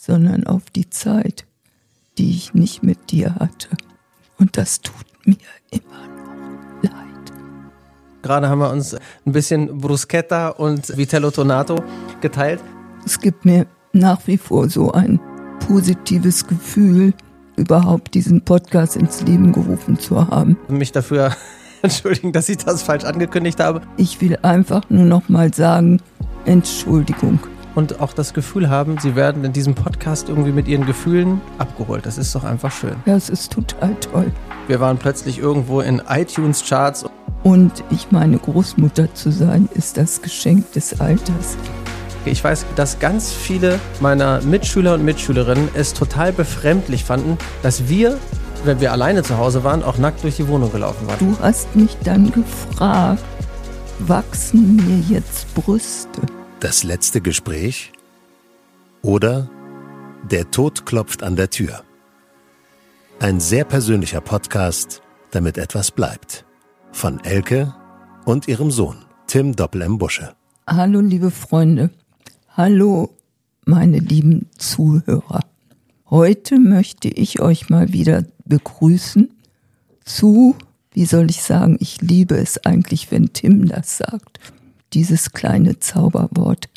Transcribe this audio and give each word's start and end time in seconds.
sondern 0.00 0.46
auf 0.46 0.62
die 0.74 0.88
Zeit, 0.88 1.44
die 2.16 2.30
ich 2.30 2.54
nicht 2.54 2.82
mit 2.82 3.10
dir 3.10 3.34
hatte. 3.34 3.68
Und 4.38 4.56
das 4.56 4.80
tut 4.80 4.94
mir 5.26 5.36
immer 5.70 6.06
noch 6.08 6.82
leid. 6.82 7.32
Gerade 8.22 8.48
haben 8.48 8.60
wir 8.60 8.70
uns 8.70 8.94
ein 8.94 9.32
bisschen 9.32 9.78
Bruschetta 9.78 10.48
und 10.48 10.96
Vitello 10.96 11.30
Tonato 11.30 11.84
geteilt. 12.22 12.60
Es 13.04 13.20
gibt 13.20 13.44
mir 13.44 13.66
nach 13.92 14.26
wie 14.26 14.38
vor 14.38 14.70
so 14.70 14.90
ein 14.92 15.20
positives 15.66 16.46
Gefühl, 16.46 17.12
überhaupt 17.56 18.14
diesen 18.14 18.42
Podcast 18.42 18.96
ins 18.96 19.20
Leben 19.20 19.52
gerufen 19.52 19.98
zu 19.98 20.26
haben. 20.28 20.56
Mich 20.68 20.92
dafür 20.92 21.36
entschuldigen, 21.82 22.32
dass 22.32 22.48
ich 22.48 22.56
das 22.56 22.82
falsch 22.82 23.04
angekündigt 23.04 23.60
habe. 23.60 23.82
Ich 23.98 24.18
will 24.22 24.38
einfach 24.40 24.88
nur 24.88 25.04
noch 25.04 25.28
mal 25.28 25.52
sagen, 25.52 26.00
Entschuldigung. 26.46 27.38
Und 27.74 28.00
auch 28.00 28.12
das 28.12 28.34
Gefühl 28.34 28.68
haben, 28.68 28.98
sie 28.98 29.14
werden 29.14 29.44
in 29.44 29.52
diesem 29.52 29.74
Podcast 29.74 30.28
irgendwie 30.28 30.52
mit 30.52 30.66
ihren 30.66 30.86
Gefühlen 30.86 31.40
abgeholt. 31.58 32.04
Das 32.04 32.18
ist 32.18 32.34
doch 32.34 32.44
einfach 32.44 32.72
schön. 32.72 32.96
Ja, 33.06 33.14
es 33.14 33.28
ist 33.28 33.52
total 33.52 33.94
toll. 34.00 34.32
Wir 34.66 34.80
waren 34.80 34.98
plötzlich 34.98 35.38
irgendwo 35.38 35.80
in 35.80 36.02
iTunes-Charts. 36.08 37.06
Und 37.42 37.84
ich 37.90 38.10
meine, 38.10 38.38
Großmutter 38.38 39.14
zu 39.14 39.30
sein, 39.30 39.68
ist 39.74 39.96
das 39.96 40.20
Geschenk 40.20 40.72
des 40.72 41.00
Alters. 41.00 41.56
Ich 42.26 42.44
weiß, 42.44 42.66
dass 42.76 42.98
ganz 42.98 43.32
viele 43.32 43.78
meiner 44.00 44.42
Mitschüler 44.42 44.94
und 44.94 45.04
Mitschülerinnen 45.04 45.68
es 45.74 45.94
total 45.94 46.32
befremdlich 46.32 47.04
fanden, 47.04 47.38
dass 47.62 47.88
wir, 47.88 48.18
wenn 48.64 48.80
wir 48.80 48.92
alleine 48.92 49.22
zu 49.22 49.38
Hause 49.38 49.64
waren, 49.64 49.82
auch 49.82 49.96
nackt 49.96 50.22
durch 50.22 50.36
die 50.36 50.46
Wohnung 50.46 50.70
gelaufen 50.70 51.06
waren. 51.06 51.18
Du 51.18 51.34
hast 51.40 51.74
mich 51.74 51.96
dann 52.04 52.30
gefragt, 52.30 53.22
wachsen 54.00 54.76
mir 54.76 55.16
jetzt 55.16 55.52
Brüste? 55.54 56.20
Das 56.60 56.82
letzte 56.82 57.22
Gespräch 57.22 57.90
oder 59.00 59.48
Der 60.30 60.50
Tod 60.50 60.84
klopft 60.84 61.22
an 61.22 61.34
der 61.34 61.48
Tür. 61.48 61.84
Ein 63.18 63.40
sehr 63.40 63.64
persönlicher 63.64 64.20
Podcast, 64.20 65.00
damit 65.30 65.56
etwas 65.56 65.90
bleibt. 65.90 66.44
Von 66.92 67.18
Elke 67.24 67.74
und 68.26 68.46
ihrem 68.46 68.70
Sohn, 68.70 69.06
Tim 69.26 69.56
Doppel 69.56 69.80
M. 69.80 69.96
Busche. 69.96 70.34
Hallo, 70.66 71.00
liebe 71.00 71.30
Freunde. 71.30 71.88
Hallo, 72.50 73.16
meine 73.64 73.98
lieben 73.98 74.50
Zuhörer. 74.58 75.40
Heute 76.10 76.58
möchte 76.58 77.08
ich 77.08 77.40
euch 77.40 77.70
mal 77.70 77.94
wieder 77.94 78.26
begrüßen 78.44 79.30
zu, 80.04 80.56
wie 80.92 81.06
soll 81.06 81.30
ich 81.30 81.42
sagen, 81.42 81.78
ich 81.80 82.02
liebe 82.02 82.36
es 82.36 82.66
eigentlich, 82.66 83.10
wenn 83.10 83.32
Tim 83.32 83.66
das 83.66 83.96
sagt, 83.96 84.40
dieses 84.92 85.32
kleine 85.32 85.78
Zauberwort, 85.78 86.68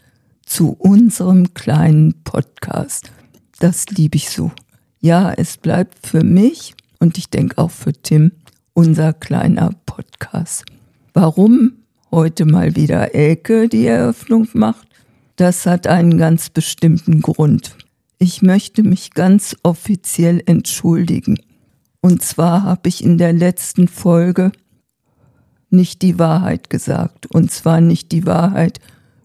zu 0.46 0.72
unserem 0.72 1.54
kleinen 1.54 2.24
Podcast. 2.24 3.12
Das 3.60 3.88
liebe 3.88 4.18
ich 4.18 4.30
so. 4.30 4.52
Ja, 5.00 5.34
es 5.34 5.58
bleibt 5.58 6.06
für 6.06 6.24
mich 6.24 6.76
und 7.00 7.18
ich 7.18 7.30
denke 7.30 7.58
auch 7.58 7.72
für 7.72 7.94
Tim 7.94 8.32
unser 8.74 9.14
kleiner 9.14 9.72
Podcast. 9.86 10.66
Warum 11.14 11.74
heute 12.12 12.46
mal 12.46 12.76
wieder 12.76 13.14
Elke 13.14 13.68
die 13.68 13.86
Eröffnung 13.86 14.48
macht? 14.54 14.88
Das 15.36 15.66
hat 15.66 15.88
einen 15.88 16.18
ganz 16.18 16.50
bestimmten 16.50 17.22
Grund. 17.22 17.76
Ich 18.20 18.42
möchte 18.42 18.84
mich 18.84 19.12
ganz 19.12 19.56
offiziell 19.64 20.42
entschuldigen. 20.46 21.40
Und 22.02 22.22
zwar 22.22 22.64
habe 22.64 22.90
ich 22.90 23.04
in 23.04 23.18
der 23.18 23.34
letzten 23.34 23.88
Folge 23.88 24.52
nicht 25.74 26.02
die 26.02 26.20
Wahrheit 26.20 26.70
gesagt. 26.70 27.26
Und 27.28 27.52
zwar 27.52 27.82
nicht 27.82 28.12
die 28.12 28.26
Wahrheit 28.26 28.80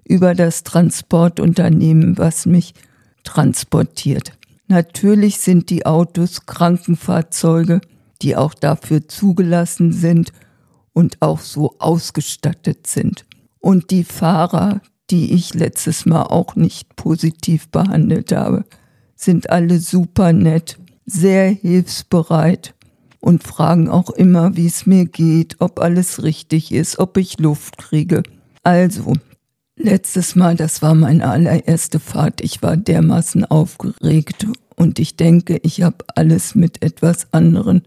über 0.04 0.34
das 0.34 0.64
Transportunternehmen, 0.64 2.18
was 2.18 2.46
mich 2.46 2.74
transportiert. 3.22 4.32
Natürlich 4.66 5.38
sind 5.38 5.70
die 5.70 5.86
Autos 5.86 6.46
Krankenfahrzeuge, 6.46 7.80
die 8.22 8.36
auch 8.36 8.54
dafür 8.54 9.06
zugelassen 9.06 9.92
sind 9.92 10.32
und 10.92 11.20
auch 11.20 11.40
so 11.40 11.76
ausgestattet 11.78 12.86
sind. 12.86 13.24
Und 13.60 13.90
die 13.90 14.04
Fahrer, 14.04 14.80
die 15.10 15.32
ich 15.32 15.54
letztes 15.54 16.06
Mal 16.06 16.24
auch 16.24 16.56
nicht 16.56 16.96
positiv 16.96 17.68
behandelt 17.68 18.32
habe, 18.32 18.64
sind 19.14 19.50
alle 19.50 19.78
super 19.78 20.32
nett, 20.32 20.78
sehr 21.06 21.48
hilfsbereit 21.50 22.74
und 23.20 23.42
fragen 23.42 23.88
auch 23.88 24.10
immer, 24.10 24.56
wie 24.56 24.66
es 24.66 24.86
mir 24.86 25.06
geht, 25.06 25.56
ob 25.60 25.80
alles 25.80 26.22
richtig 26.22 26.72
ist, 26.72 26.98
ob 26.98 27.16
ich 27.16 27.38
Luft 27.38 27.78
kriege. 27.78 28.22
Also, 28.62 29.14
letztes 29.76 30.36
Mal, 30.36 30.56
das 30.56 30.82
war 30.82 30.94
meine 30.94 31.28
allererste 31.28 32.00
Fahrt, 32.00 32.40
ich 32.40 32.62
war 32.62 32.76
dermaßen 32.76 33.44
aufgeregt 33.44 34.46
und 34.76 34.98
ich 34.98 35.16
denke, 35.16 35.58
ich 35.62 35.82
habe 35.82 36.04
alles 36.14 36.54
mit 36.54 36.82
etwas 36.82 37.32
anderen 37.32 37.82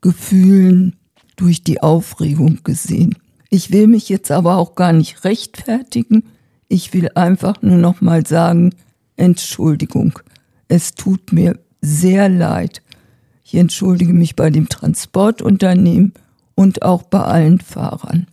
Gefühlen 0.00 0.96
durch 1.36 1.64
die 1.64 1.82
Aufregung 1.82 2.60
gesehen. 2.64 3.16
Ich 3.50 3.70
will 3.70 3.86
mich 3.86 4.08
jetzt 4.08 4.30
aber 4.30 4.56
auch 4.56 4.74
gar 4.74 4.92
nicht 4.92 5.24
rechtfertigen. 5.24 6.24
Ich 6.68 6.92
will 6.92 7.10
einfach 7.14 7.62
nur 7.62 7.78
noch 7.78 8.00
mal 8.00 8.26
sagen, 8.26 8.74
Entschuldigung. 9.16 10.18
Es 10.68 10.94
tut 10.94 11.32
mir 11.32 11.58
sehr 11.80 12.28
leid. 12.28 12.82
Ich 13.46 13.54
entschuldige 13.56 14.14
mich 14.14 14.36
bei 14.36 14.48
dem 14.48 14.70
Transportunternehmen 14.70 16.14
und 16.54 16.82
auch 16.82 17.02
bei 17.02 17.20
allen 17.20 17.60
Fahrern. 17.60 18.26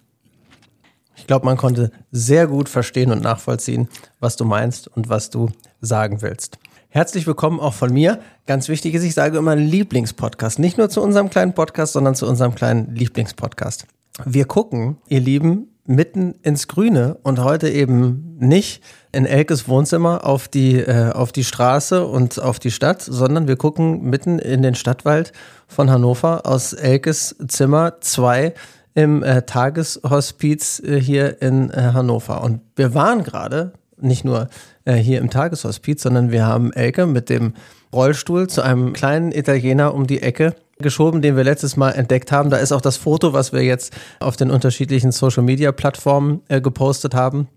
Ich 1.17 1.27
glaube, 1.27 1.45
man 1.45 1.57
konnte 1.57 1.91
sehr 2.11 2.47
gut 2.47 2.69
verstehen 2.69 3.11
und 3.11 3.21
nachvollziehen, 3.21 3.89
was 4.21 4.37
du 4.37 4.45
meinst 4.45 4.87
und 4.87 5.09
was 5.09 5.29
du 5.29 5.49
sagen 5.81 6.21
willst. 6.21 6.59
Herzlich 6.87 7.27
willkommen 7.27 7.59
auch 7.59 7.73
von 7.73 7.91
mir. 7.91 8.21
Ganz 8.45 8.69
wichtig 8.69 8.93
ist, 8.93 9.03
ich 9.03 9.13
sage 9.13 9.37
immer 9.37 9.57
Lieblingspodcast. 9.57 10.59
Nicht 10.59 10.77
nur 10.77 10.89
zu 10.89 11.01
unserem 11.01 11.29
kleinen 11.29 11.53
Podcast, 11.53 11.91
sondern 11.91 12.15
zu 12.15 12.25
unserem 12.25 12.55
kleinen 12.55 12.95
Lieblingspodcast. 12.95 13.87
Wir 14.23 14.45
gucken, 14.45 14.95
ihr 15.09 15.19
Lieben, 15.19 15.67
mitten 15.85 16.35
ins 16.43 16.67
Grüne 16.67 17.17
und 17.23 17.39
heute 17.43 17.69
eben 17.69 18.37
nicht 18.39 18.83
in 19.11 19.25
Elkes 19.25 19.67
Wohnzimmer 19.67 20.25
auf 20.25 20.47
die, 20.47 20.77
äh, 20.77 21.11
auf 21.11 21.31
die 21.31 21.43
Straße 21.43 22.05
und 22.05 22.41
auf 22.41 22.59
die 22.59 22.71
Stadt, 22.71 23.01
sondern 23.01 23.47
wir 23.47 23.55
gucken 23.55 24.03
mitten 24.03 24.39
in 24.39 24.61
den 24.61 24.75
Stadtwald 24.75 25.33
von 25.67 25.89
Hannover 25.89 26.45
aus 26.45 26.73
Elkes 26.73 27.35
Zimmer 27.47 27.99
2 27.99 28.53
im 28.93 29.23
äh, 29.23 29.43
Tageshospiz 29.43 30.81
äh, 30.85 30.99
hier 30.99 31.41
in 31.41 31.71
äh, 31.71 31.91
Hannover. 31.93 32.43
Und 32.43 32.61
wir 32.75 32.93
waren 32.93 33.23
gerade 33.23 33.73
nicht 33.97 34.25
nur 34.25 34.49
äh, 34.85 34.95
hier 34.95 35.19
im 35.19 35.29
Tageshospiz, 35.29 36.01
sondern 36.01 36.31
wir 36.31 36.45
haben 36.45 36.73
Elke 36.73 37.05
mit 37.05 37.29
dem 37.29 37.53
Rollstuhl 37.93 38.47
zu 38.47 38.61
einem 38.61 38.93
kleinen 38.93 39.31
Italiener 39.31 39.93
um 39.93 40.07
die 40.07 40.21
Ecke 40.21 40.55
geschoben, 40.81 41.21
den 41.21 41.35
wir 41.35 41.43
letztes 41.43 41.77
Mal 41.77 41.91
entdeckt 41.91 42.31
haben. 42.31 42.49
Da 42.49 42.57
ist 42.57 42.71
auch 42.71 42.81
das 42.81 42.97
Foto, 42.97 43.33
was 43.33 43.53
wir 43.53 43.61
jetzt 43.61 43.93
auf 44.19 44.35
den 44.35 44.51
unterschiedlichen 44.51 45.11
Social-Media-Plattformen 45.11 46.41
äh, 46.47 46.61
gepostet 46.61 47.13
haben, 47.13 47.47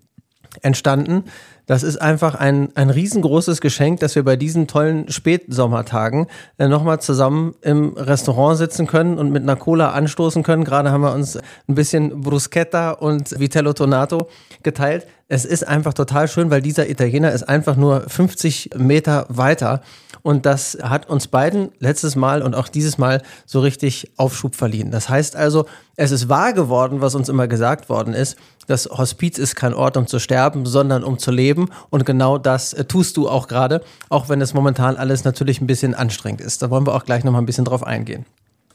entstanden. 0.63 1.25
Das 1.67 1.83
ist 1.83 1.97
einfach 1.97 2.35
ein, 2.35 2.69
ein 2.75 2.91
riesengroßes 2.91 3.61
Geschenk, 3.61 4.01
dass 4.01 4.15
wir 4.15 4.25
bei 4.25 4.37
diesen 4.37 4.67
tollen 4.67 5.11
Spätsommertagen 5.11 6.27
äh, 6.59 6.69
nochmal 6.69 7.01
zusammen 7.01 7.55
im 7.63 7.95
Restaurant 7.95 8.59
sitzen 8.59 8.87
können 8.87 9.19
und 9.19 9.31
mit 9.31 9.43
einer 9.43 9.57
Cola 9.57 9.93
anstoßen 9.93 10.43
können. 10.43 10.65
Gerade 10.65 10.91
haben 10.91 11.01
wir 11.01 11.15
uns 11.15 11.37
ein 11.37 11.75
bisschen 11.75 12.21
Bruschetta 12.21 12.93
und 12.93 13.39
Vitello 13.39 13.73
Tonato 13.73 14.29
geteilt. 14.63 15.07
Es 15.29 15.47
ist 15.47 15.67
einfach 15.67 15.95
total 15.95 16.29
schön, 16.29 16.51
weil 16.51 16.61
dieser 16.61 16.89
Italiener 16.91 17.33
ist 17.33 17.49
einfach 17.49 17.77
nur 17.77 18.03
50 18.09 18.71
Meter 18.77 19.27
weiter 19.31 19.81
und 20.27 20.47
das 20.47 20.79
hat 20.83 21.11
uns 21.11 21.29
beiden 21.29 21.71
letztes 21.81 22.17
Mal 22.17 22.41
und 22.41 22.55
auch 22.55 22.69
dieses 22.69 22.97
Mal 22.97 23.21
so 23.45 23.61
richtig 23.61 24.11
Aufschub 24.17 24.55
verliehen. 24.55 24.91
Das 24.91 25.11
heißt 25.11 25.37
also, 25.37 25.67
es 25.97 26.13
ist 26.13 26.31
wahr 26.31 26.55
geworden, 26.55 27.03
was 27.03 27.15
uns 27.15 27.29
immer 27.29 27.47
gesagt 27.47 27.91
worden 27.91 28.15
ist. 28.15 28.37
Das 28.67 28.87
Hospiz 28.87 29.37
ist 29.37 29.55
kein 29.55 29.75
Ort, 29.75 29.99
um 29.99 30.07
zu 30.07 30.19
sterben, 30.19 30.65
sondern 30.65 31.05
um 31.05 31.19
zu 31.19 31.31
leben. 31.31 31.54
Und 31.91 32.07
genau 32.07 32.39
das 32.39 32.73
äh, 32.73 32.85
tust 32.85 33.17
du 33.17 33.29
auch 33.29 33.49
gerade, 33.49 33.83
auch 34.09 34.29
wenn 34.29 34.41
es 34.41 34.55
momentan 34.55 34.97
alles 34.97 35.25
natürlich 35.25 35.61
ein 35.61 35.67
bisschen 35.67 35.95
anstrengend 35.95 36.41
ist. 36.41 36.63
Da 36.63 36.71
wollen 36.71 36.87
wir 36.87 36.95
auch 36.95 37.05
gleich 37.05 37.25
nochmal 37.25 37.43
ein 37.43 37.47
bisschen 37.47 37.65
drauf 37.65 37.85
eingehen. 37.85 38.27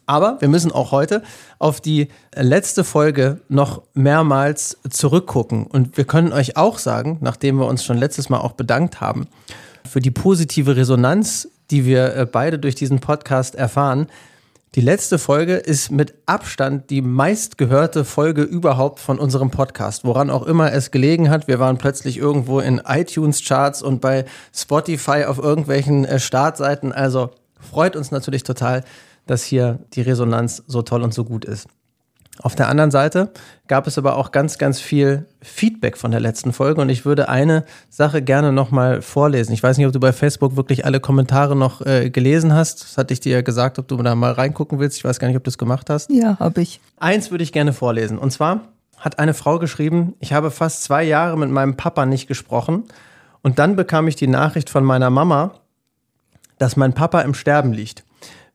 Aber 0.06 0.38
wir 0.40 0.48
müssen 0.48 0.72
auch 0.72 0.92
heute 0.92 1.22
auf 1.60 1.82
die 1.82 2.08
letzte 2.36 2.84
Folge 2.84 3.42
noch 3.48 3.84
mehrmals 3.94 4.80
zurückgucken. 4.90 5.68
Und 5.68 5.98
wir 5.98 6.06
können 6.06 6.34
euch 6.34 6.58
auch 6.58 6.80
sagen, 6.80 7.20
nachdem 7.22 7.60
wir 7.60 7.68
uns 7.68 7.86
schon 7.86 7.98
letztes 7.98 8.28
Mal 8.28 8.40
auch 8.40 8.54
bedankt 8.54 9.02
haben, 9.02 9.28
für 9.88 10.00
die 10.00 10.10
positive 10.10 10.76
Resonanz, 10.76 11.48
die 11.70 11.86
wir 11.86 12.16
äh, 12.16 12.26
beide 12.26 12.58
durch 12.58 12.74
diesen 12.74 13.00
Podcast 13.00 13.54
erfahren. 13.54 14.08
Die 14.76 14.82
letzte 14.82 15.18
Folge 15.18 15.56
ist 15.56 15.90
mit 15.90 16.14
Abstand 16.28 16.92
die 16.92 17.02
meistgehörte 17.02 18.06
Folge 18.06 18.44
überhaupt 18.44 19.00
von 19.00 19.18
unserem 19.18 19.50
Podcast, 19.50 20.04
woran 20.04 20.30
auch 20.30 20.46
immer 20.46 20.72
es 20.72 20.92
gelegen 20.92 21.32
hat. 21.32 21.48
Wir 21.48 21.58
waren 21.58 21.80
plötzlich 21.80 22.18
irgendwo 22.18 22.60
in 22.60 22.80
iTunes-Charts 22.86 23.82
und 23.82 24.00
bei 24.00 24.26
Spotify 24.54 25.26
auf 25.26 25.40
irgendwelchen 25.40 26.06
äh, 26.06 26.20
Startseiten. 26.20 26.92
Also 26.92 27.32
freut 27.60 27.96
uns 27.96 28.12
natürlich 28.12 28.44
total, 28.44 28.84
dass 29.26 29.44
hier 29.44 29.80
die 29.94 30.02
Resonanz 30.02 30.64
so 30.68 30.84
toll 30.84 31.02
und 31.02 31.16
so 31.16 31.26
gut 31.26 31.46
ist. 31.46 31.68
Auf 32.42 32.56
der 32.56 32.70
anderen 32.70 32.90
Seite 32.90 33.32
gab 33.68 33.86
es 33.86 33.98
aber 33.98 34.16
auch 34.16 34.32
ganz, 34.32 34.58
ganz 34.58 34.80
viel 34.80 35.26
Feedback 35.42 35.98
von 35.98 36.12
der 36.12 36.22
letzten 36.22 36.54
Folge 36.54 36.80
und 36.80 36.88
ich 36.88 37.04
würde 37.04 37.28
eine 37.28 37.66
Sache 37.90 38.22
gerne 38.22 38.54
nochmal 38.54 39.02
vorlesen. 39.02 39.52
Ich 39.52 39.62
weiß 39.62 39.78
nicht, 39.78 39.86
ob 39.86 39.92
du 39.92 40.00
bei 40.00 40.14
Facebook 40.14 40.56
wirklich 40.56 40.86
alle 40.86 41.02
Kommentare 41.02 41.56
noch 41.56 41.86
äh, 41.86 42.10
gelesen 42.10 42.54
hast. 42.54 42.82
Das 42.82 42.98
hatte 42.98 43.14
ich 43.14 43.20
dir 43.20 43.34
ja 43.34 43.42
gesagt, 43.42 43.78
ob 43.78 43.90
du 43.90 43.98
da 43.98 44.16
mal 44.16 44.32
reingucken 44.32 44.80
willst. 44.80 44.98
Ich 44.98 45.04
weiß 45.04 45.20
gar 45.20 45.28
nicht, 45.28 45.36
ob 45.36 45.44
du 45.44 45.50
es 45.50 45.58
gemacht 45.58 45.90
hast. 45.90 46.10
Ja, 46.10 46.40
habe 46.40 46.62
ich. 46.62 46.80
Eins 46.98 47.30
würde 47.30 47.44
ich 47.44 47.52
gerne 47.52 47.74
vorlesen. 47.74 48.18
Und 48.18 48.32
zwar 48.32 48.62
hat 48.98 49.20
eine 49.20 49.34
Frau 49.34 49.60
geschrieben, 49.60 50.16
ich 50.20 50.32
habe 50.32 50.50
fast 50.50 50.84
zwei 50.84 51.04
Jahre 51.04 51.38
mit 51.38 51.50
meinem 51.50 51.76
Papa 51.76 52.06
nicht 52.06 52.28
gesprochen 52.28 52.86
und 53.42 53.60
dann 53.60 53.76
bekam 53.76 54.08
ich 54.08 54.16
die 54.16 54.28
Nachricht 54.28 54.70
von 54.70 54.84
meiner 54.86 55.10
Mama, 55.10 55.52
dass 56.58 56.78
mein 56.78 56.94
Papa 56.94 57.22
im 57.22 57.34
Sterben 57.34 57.74
liegt. 57.74 58.04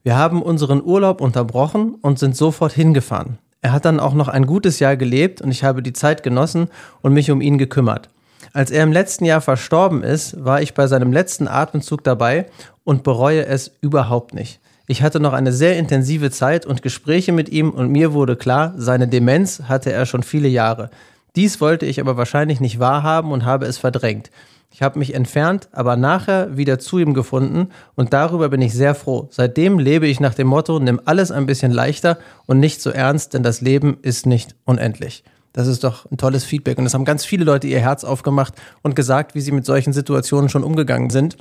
Wir 0.02 0.16
haben 0.16 0.42
unseren 0.42 0.82
Urlaub 0.82 1.20
unterbrochen 1.20 1.94
und 1.94 2.18
sind 2.18 2.36
sofort 2.36 2.72
hingefahren. 2.72 3.38
Er 3.64 3.72
hat 3.72 3.86
dann 3.86 3.98
auch 3.98 4.12
noch 4.12 4.28
ein 4.28 4.44
gutes 4.44 4.78
Jahr 4.78 4.94
gelebt 4.94 5.40
und 5.40 5.50
ich 5.50 5.64
habe 5.64 5.82
die 5.82 5.94
Zeit 5.94 6.22
genossen 6.22 6.68
und 7.00 7.14
mich 7.14 7.30
um 7.30 7.40
ihn 7.40 7.56
gekümmert. 7.56 8.10
Als 8.52 8.70
er 8.70 8.82
im 8.82 8.92
letzten 8.92 9.24
Jahr 9.24 9.40
verstorben 9.40 10.02
ist, 10.02 10.44
war 10.44 10.60
ich 10.60 10.74
bei 10.74 10.86
seinem 10.86 11.14
letzten 11.14 11.48
Atemzug 11.48 12.04
dabei 12.04 12.44
und 12.84 13.04
bereue 13.04 13.46
es 13.46 13.70
überhaupt 13.80 14.34
nicht. 14.34 14.60
Ich 14.86 15.02
hatte 15.02 15.18
noch 15.18 15.32
eine 15.32 15.50
sehr 15.50 15.78
intensive 15.78 16.30
Zeit 16.30 16.66
und 16.66 16.82
Gespräche 16.82 17.32
mit 17.32 17.48
ihm 17.48 17.70
und 17.70 17.90
mir 17.90 18.12
wurde 18.12 18.36
klar, 18.36 18.74
seine 18.76 19.08
Demenz 19.08 19.62
hatte 19.66 19.90
er 19.90 20.04
schon 20.04 20.24
viele 20.24 20.48
Jahre. 20.48 20.90
Dies 21.34 21.62
wollte 21.62 21.86
ich 21.86 22.02
aber 22.02 22.18
wahrscheinlich 22.18 22.60
nicht 22.60 22.80
wahrhaben 22.80 23.32
und 23.32 23.46
habe 23.46 23.64
es 23.64 23.78
verdrängt. 23.78 24.30
Ich 24.74 24.82
habe 24.82 24.98
mich 24.98 25.14
entfernt, 25.14 25.68
aber 25.70 25.94
nachher 25.94 26.56
wieder 26.56 26.80
zu 26.80 26.98
ihm 26.98 27.14
gefunden 27.14 27.68
und 27.94 28.12
darüber 28.12 28.48
bin 28.48 28.60
ich 28.60 28.74
sehr 28.74 28.96
froh. 28.96 29.28
Seitdem 29.30 29.78
lebe 29.78 30.08
ich 30.08 30.18
nach 30.18 30.34
dem 30.34 30.48
Motto, 30.48 30.80
nimm 30.80 31.00
alles 31.04 31.30
ein 31.30 31.46
bisschen 31.46 31.70
leichter 31.70 32.18
und 32.46 32.58
nicht 32.58 32.82
so 32.82 32.90
ernst, 32.90 33.34
denn 33.34 33.44
das 33.44 33.60
Leben 33.60 33.98
ist 34.02 34.26
nicht 34.26 34.56
unendlich. 34.64 35.22
Das 35.52 35.68
ist 35.68 35.84
doch 35.84 36.10
ein 36.10 36.16
tolles 36.16 36.42
Feedback 36.42 36.76
und 36.76 36.86
es 36.86 36.94
haben 36.94 37.04
ganz 37.04 37.24
viele 37.24 37.44
Leute 37.44 37.68
ihr 37.68 37.78
Herz 37.78 38.02
aufgemacht 38.02 38.54
und 38.82 38.96
gesagt, 38.96 39.36
wie 39.36 39.42
sie 39.42 39.52
mit 39.52 39.64
solchen 39.64 39.92
Situationen 39.92 40.48
schon 40.48 40.64
umgegangen 40.64 41.10
sind. 41.10 41.36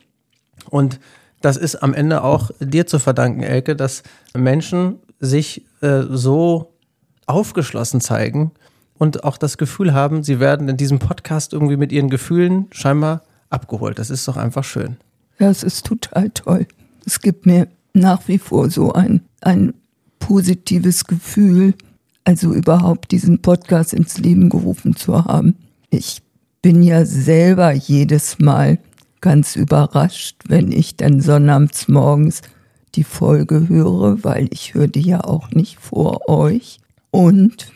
Und 0.70 1.00
das 1.42 1.58
ist 1.58 1.78
am 1.78 1.96
Ende 1.96 2.24
auch 2.24 2.52
dir 2.60 2.86
zu 2.86 3.00
verdanken, 3.00 3.42
Elke, 3.42 3.76
dass 3.76 4.04
Menschen 4.36 5.00
sich 5.20 5.66
äh, 5.82 6.04
so 6.08 6.76
aufgeschlossen 7.26 8.00
zeigen 8.00 8.52
und 8.98 9.24
auch 9.24 9.38
das 9.38 9.58
Gefühl 9.58 9.94
haben, 9.94 10.24
sie 10.24 10.40
werden 10.40 10.70
in 10.70 10.78
diesem 10.78 11.00
Podcast 11.00 11.54
irgendwie 11.54 11.78
mit 11.78 11.92
ihren 11.92 12.10
Gefühlen 12.10 12.68
scheinbar 12.72 13.24
abgeholt. 13.50 14.00
Das 14.00 14.10
ist 14.10 14.28
doch 14.28 14.38
einfach 14.38 14.64
schön. 14.64 14.98
Ja, 15.40 15.50
es 15.50 15.64
ist 15.64 15.86
total 15.86 16.30
toll. 16.30 16.68
Es 17.06 17.20
gibt 17.20 17.46
mir 17.46 17.68
nach 17.94 18.28
wie 18.28 18.38
vor 18.38 18.70
so 18.70 18.94
ein, 18.94 19.22
ein 19.42 19.74
positives 20.20 21.06
Gefühl, 21.06 21.74
also 22.24 22.54
überhaupt 22.54 23.12
diesen 23.12 23.42
Podcast 23.42 23.94
ins 23.94 24.18
Leben 24.18 24.50
gerufen 24.50 24.96
zu 24.96 25.26
haben. 25.26 25.56
Ich 25.90 26.22
bin 26.62 26.82
ja 26.82 27.06
selber 27.06 27.74
jedes 27.74 28.40
Mal 28.40 28.80
ganz 29.22 29.56
überrascht, 29.56 30.38
wenn 30.48 30.72
ich 30.72 30.96
dann 30.96 31.22
sonnabends 31.22 31.88
morgens 31.88 32.42
die 32.96 33.04
Folge 33.04 33.68
höre, 33.68 34.24
weil 34.24 34.48
ich 34.52 34.74
höre 34.74 34.88
die 34.88 35.02
ja 35.02 35.24
auch 35.24 35.52
nicht 35.52 35.80
vor 35.80 36.30
euch. 36.30 36.80
Und 37.12 37.72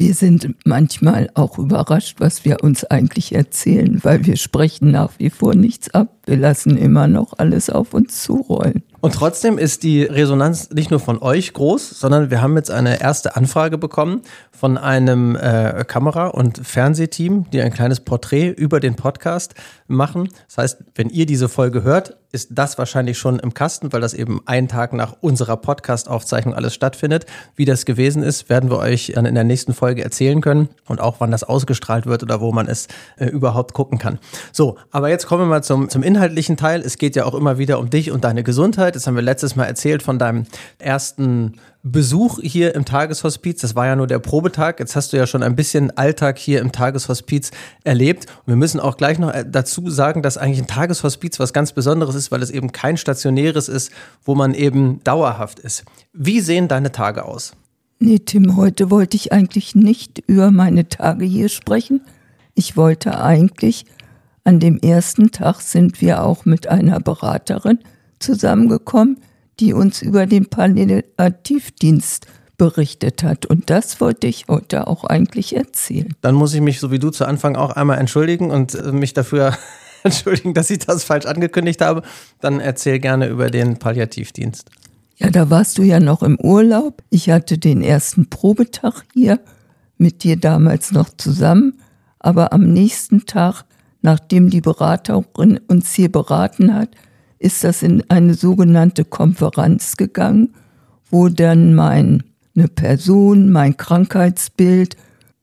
wir 0.00 0.14
sind 0.14 0.54
manchmal 0.64 1.28
auch 1.34 1.58
überrascht, 1.58 2.20
was 2.20 2.46
wir 2.46 2.64
uns 2.64 2.84
eigentlich 2.84 3.34
erzählen, 3.34 4.00
weil 4.02 4.24
wir 4.24 4.38
sprechen 4.38 4.90
nach 4.90 5.12
wie 5.18 5.28
vor 5.28 5.54
nichts 5.54 5.90
ab. 5.90 6.19
Wir 6.30 6.36
lassen 6.36 6.76
immer 6.76 7.08
noch 7.08 7.32
alles 7.38 7.70
auf 7.70 7.92
uns 7.92 8.22
zurollen. 8.22 8.84
Und 9.00 9.14
trotzdem 9.14 9.58
ist 9.58 9.82
die 9.82 10.04
Resonanz 10.04 10.70
nicht 10.70 10.92
nur 10.92 11.00
von 11.00 11.20
euch 11.20 11.52
groß, 11.54 11.90
sondern 11.90 12.30
wir 12.30 12.40
haben 12.40 12.56
jetzt 12.56 12.70
eine 12.70 13.00
erste 13.00 13.34
Anfrage 13.34 13.78
bekommen 13.78 14.22
von 14.52 14.78
einem 14.78 15.34
äh, 15.34 15.84
Kamera- 15.88 16.28
und 16.28 16.64
Fernsehteam, 16.64 17.50
die 17.50 17.62
ein 17.62 17.72
kleines 17.72 18.00
Porträt 18.00 18.50
über 18.50 18.78
den 18.78 18.94
Podcast 18.94 19.54
machen. 19.88 20.28
Das 20.46 20.58
heißt, 20.58 20.84
wenn 20.94 21.08
ihr 21.08 21.26
diese 21.26 21.48
Folge 21.48 21.82
hört, 21.82 22.18
ist 22.32 22.50
das 22.52 22.78
wahrscheinlich 22.78 23.18
schon 23.18 23.40
im 23.40 23.54
Kasten, 23.54 23.92
weil 23.92 24.00
das 24.00 24.14
eben 24.14 24.40
einen 24.46 24.68
Tag 24.68 24.92
nach 24.92 25.16
unserer 25.20 25.56
Podcast-Aufzeichnung 25.56 26.54
alles 26.54 26.74
stattfindet. 26.74 27.26
Wie 27.56 27.64
das 27.64 27.84
gewesen 27.84 28.22
ist, 28.22 28.48
werden 28.48 28.70
wir 28.70 28.78
euch 28.78 29.12
dann 29.14 29.24
in 29.24 29.34
der 29.34 29.44
nächsten 29.44 29.74
Folge 29.74 30.04
erzählen 30.04 30.40
können 30.40 30.68
und 30.86 31.00
auch 31.00 31.16
wann 31.18 31.32
das 31.32 31.42
ausgestrahlt 31.42 32.06
wird 32.06 32.22
oder 32.22 32.40
wo 32.40 32.52
man 32.52 32.68
es 32.68 32.86
äh, 33.16 33.26
überhaupt 33.26 33.74
gucken 33.74 33.98
kann. 33.98 34.20
So, 34.52 34.76
aber 34.92 35.08
jetzt 35.08 35.26
kommen 35.26 35.42
wir 35.42 35.46
mal 35.46 35.64
zum, 35.64 35.88
zum 35.88 36.04
inhaltlichen 36.20 36.58
Teil. 36.58 36.82
Es 36.82 36.98
geht 36.98 37.16
ja 37.16 37.24
auch 37.24 37.34
immer 37.34 37.56
wieder 37.56 37.78
um 37.78 37.88
dich 37.88 38.10
und 38.10 38.24
deine 38.24 38.42
Gesundheit. 38.42 38.94
Das 38.94 39.06
haben 39.06 39.14
wir 39.14 39.22
letztes 39.22 39.56
Mal 39.56 39.64
erzählt 39.64 40.02
von 40.02 40.18
deinem 40.18 40.44
ersten 40.78 41.54
Besuch 41.82 42.40
hier 42.42 42.74
im 42.74 42.84
Tageshospiz. 42.84 43.62
Das 43.62 43.74
war 43.74 43.86
ja 43.86 43.96
nur 43.96 44.06
der 44.06 44.18
Probetag. 44.18 44.80
Jetzt 44.80 44.96
hast 44.96 45.14
du 45.14 45.16
ja 45.16 45.26
schon 45.26 45.42
ein 45.42 45.56
bisschen 45.56 45.96
Alltag 45.96 46.38
hier 46.38 46.60
im 46.60 46.72
Tageshospiz 46.72 47.52
erlebt. 47.84 48.26
Und 48.40 48.48
wir 48.48 48.56
müssen 48.56 48.80
auch 48.80 48.98
gleich 48.98 49.18
noch 49.18 49.32
äh, 49.32 49.46
dazu 49.48 49.88
sagen, 49.88 50.20
dass 50.20 50.36
eigentlich 50.36 50.60
ein 50.60 50.66
Tageshospiz 50.66 51.40
was 51.40 51.54
ganz 51.54 51.72
Besonderes 51.72 52.14
ist, 52.14 52.30
weil 52.30 52.42
es 52.42 52.50
eben 52.50 52.70
kein 52.70 52.98
stationäres 52.98 53.70
ist, 53.70 53.90
wo 54.22 54.34
man 54.34 54.52
eben 54.52 55.02
dauerhaft 55.04 55.58
ist. 55.58 55.84
Wie 56.12 56.40
sehen 56.40 56.68
deine 56.68 56.92
Tage 56.92 57.24
aus? 57.24 57.54
Nee, 57.98 58.18
Tim, 58.18 58.56
heute 58.56 58.90
wollte 58.90 59.16
ich 59.16 59.32
eigentlich 59.32 59.74
nicht 59.74 60.22
über 60.26 60.50
meine 60.50 60.86
Tage 60.86 61.24
hier 61.24 61.48
sprechen. 61.48 62.02
Ich 62.54 62.76
wollte 62.76 63.22
eigentlich, 63.22 63.86
an 64.44 64.60
dem 64.60 64.78
ersten 64.78 65.30
Tag 65.30 65.60
sind 65.60 66.00
wir 66.00 66.22
auch 66.22 66.44
mit 66.44 66.68
einer 66.68 67.00
Beraterin 67.00 67.78
zusammengekommen, 68.18 69.18
die 69.58 69.72
uns 69.72 70.02
über 70.02 70.26
den 70.26 70.46
Palliativdienst 70.46 72.26
berichtet 72.56 73.22
hat. 73.22 73.46
Und 73.46 73.70
das 73.70 74.00
wollte 74.00 74.26
ich 74.26 74.46
heute 74.48 74.86
auch 74.86 75.04
eigentlich 75.04 75.56
erzählen. 75.56 76.14
Dann 76.20 76.34
muss 76.34 76.52
ich 76.52 76.60
mich, 76.60 76.78
so 76.78 76.90
wie 76.90 76.98
du 76.98 77.10
zu 77.10 77.24
Anfang 77.24 77.56
auch 77.56 77.70
einmal 77.70 77.98
entschuldigen 77.98 78.50
und 78.50 78.74
äh, 78.74 78.92
mich 78.92 79.14
dafür 79.14 79.56
entschuldigen, 80.02 80.54
dass 80.54 80.70
ich 80.70 80.80
das 80.80 81.04
falsch 81.04 81.26
angekündigt 81.26 81.80
habe. 81.80 82.02
Dann 82.40 82.60
erzähl 82.60 82.98
gerne 82.98 83.28
über 83.28 83.50
den 83.50 83.78
Palliativdienst. 83.78 84.70
Ja, 85.16 85.30
da 85.30 85.50
warst 85.50 85.78
du 85.78 85.82
ja 85.82 86.00
noch 86.00 86.22
im 86.22 86.38
Urlaub. 86.38 87.02
Ich 87.10 87.30
hatte 87.30 87.58
den 87.58 87.82
ersten 87.82 88.28
Probetag 88.30 89.04
hier 89.12 89.40
mit 89.98 90.22
dir 90.24 90.36
damals 90.36 90.92
noch 90.92 91.10
zusammen. 91.16 91.80
Aber 92.18 92.52
am 92.52 92.72
nächsten 92.72 93.26
Tag, 93.26 93.64
nachdem 94.02 94.50
die 94.50 94.60
Beraterin 94.60 95.60
uns 95.68 95.92
hier 95.94 96.10
beraten 96.10 96.74
hat, 96.74 96.90
ist 97.38 97.64
das 97.64 97.82
in 97.82 98.08
eine 98.10 98.34
sogenannte 98.34 99.04
Konferenz 99.04 99.96
gegangen, 99.96 100.54
wo 101.10 101.28
dann 101.28 101.74
meine 101.74 102.22
Person, 102.74 103.50
mein 103.50 103.76
Krankheitsbild 103.76 104.96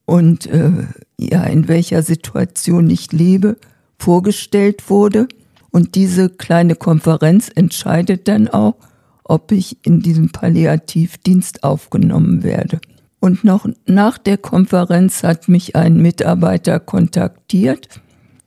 und 0.05 0.45
äh, 0.45 0.71
ja, 1.19 1.43
in 1.43 1.67
welcher 1.67 2.03
Situation 2.03 2.89
ich 2.89 3.11
lebe, 3.11 3.57
vorgestellt 3.97 4.89
wurde. 4.89 5.27
Und 5.71 5.95
diese 5.95 6.29
kleine 6.29 6.75
Konferenz 6.75 7.51
entscheidet 7.53 8.27
dann 8.27 8.47
auch, 8.47 8.75
ob 9.23 9.51
ich 9.51 9.85
in 9.85 10.01
diesem 10.01 10.29
Palliativdienst 10.29 11.63
aufgenommen 11.63 12.43
werde. 12.43 12.79
Und 13.19 13.43
noch 13.43 13.67
nach 13.85 14.17
der 14.17 14.37
Konferenz 14.37 15.23
hat 15.23 15.49
mich 15.49 15.75
ein 15.75 15.97
Mitarbeiter 15.97 16.79
kontaktiert 16.79 17.89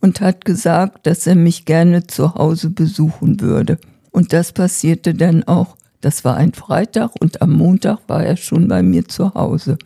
und 0.00 0.20
hat 0.20 0.44
gesagt, 0.44 1.06
dass 1.06 1.26
er 1.26 1.34
mich 1.34 1.64
gerne 1.64 2.06
zu 2.06 2.34
Hause 2.34 2.70
besuchen 2.70 3.40
würde. 3.40 3.78
Und 4.10 4.32
das 4.32 4.52
passierte 4.52 5.14
dann 5.14 5.44
auch. 5.44 5.76
Das 6.00 6.24
war 6.24 6.36
ein 6.36 6.52
Freitag 6.52 7.12
und 7.20 7.42
am 7.42 7.52
Montag 7.52 7.98
war 8.06 8.24
er 8.24 8.36
schon 8.36 8.68
bei 8.68 8.82
mir 8.82 9.06
zu 9.06 9.34
Hause. 9.34 9.76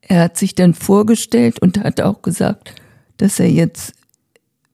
Er 0.00 0.22
hat 0.22 0.38
sich 0.38 0.54
dann 0.54 0.74
vorgestellt 0.74 1.60
und 1.60 1.82
hat 1.82 2.00
auch 2.00 2.22
gesagt, 2.22 2.74
dass 3.16 3.40
er 3.40 3.50
jetzt 3.50 3.94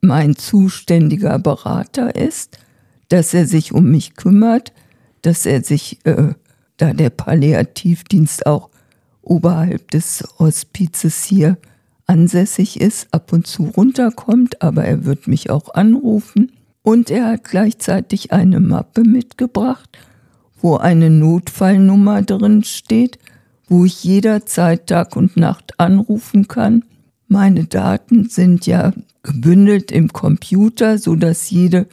mein 0.01 0.35
zuständiger 0.35 1.39
Berater 1.39 2.15
ist, 2.15 2.59
dass 3.09 3.33
er 3.33 3.45
sich 3.45 3.73
um 3.73 3.89
mich 3.89 4.15
kümmert, 4.15 4.73
dass 5.21 5.45
er 5.45 5.63
sich, 5.63 5.99
äh, 6.05 6.33
da 6.77 6.93
der 6.93 7.09
Palliativdienst 7.09 8.45
auch 8.45 8.69
oberhalb 9.21 9.91
des 9.91 10.23
Hospizes 10.39 11.23
hier 11.23 11.57
ansässig 12.11 12.81
ist, 12.81 13.07
ab 13.13 13.31
und 13.31 13.47
zu 13.47 13.63
runterkommt, 13.63 14.61
aber 14.61 14.83
er 14.83 15.05
wird 15.05 15.27
mich 15.27 15.49
auch 15.49 15.73
anrufen. 15.73 16.51
Und 16.83 17.09
er 17.09 17.27
hat 17.27 17.45
gleichzeitig 17.45 18.33
eine 18.33 18.59
Mappe 18.59 19.03
mitgebracht, 19.03 19.97
wo 20.61 20.75
eine 20.75 21.09
Notfallnummer 21.09 22.21
drin 22.21 22.65
steht, 22.65 23.17
wo 23.69 23.85
ich 23.85 24.03
jederzeit 24.03 24.87
Tag 24.87 25.15
und 25.15 25.37
Nacht 25.37 25.79
anrufen 25.79 26.49
kann. 26.49 26.83
Meine 27.29 27.63
Daten 27.63 28.27
sind 28.27 28.65
ja 28.65 28.91
gebündelt 29.23 29.91
im 29.91 30.11
Computer, 30.11 30.97
so 30.97 31.15
dass 31.15 31.49
jede 31.49 31.87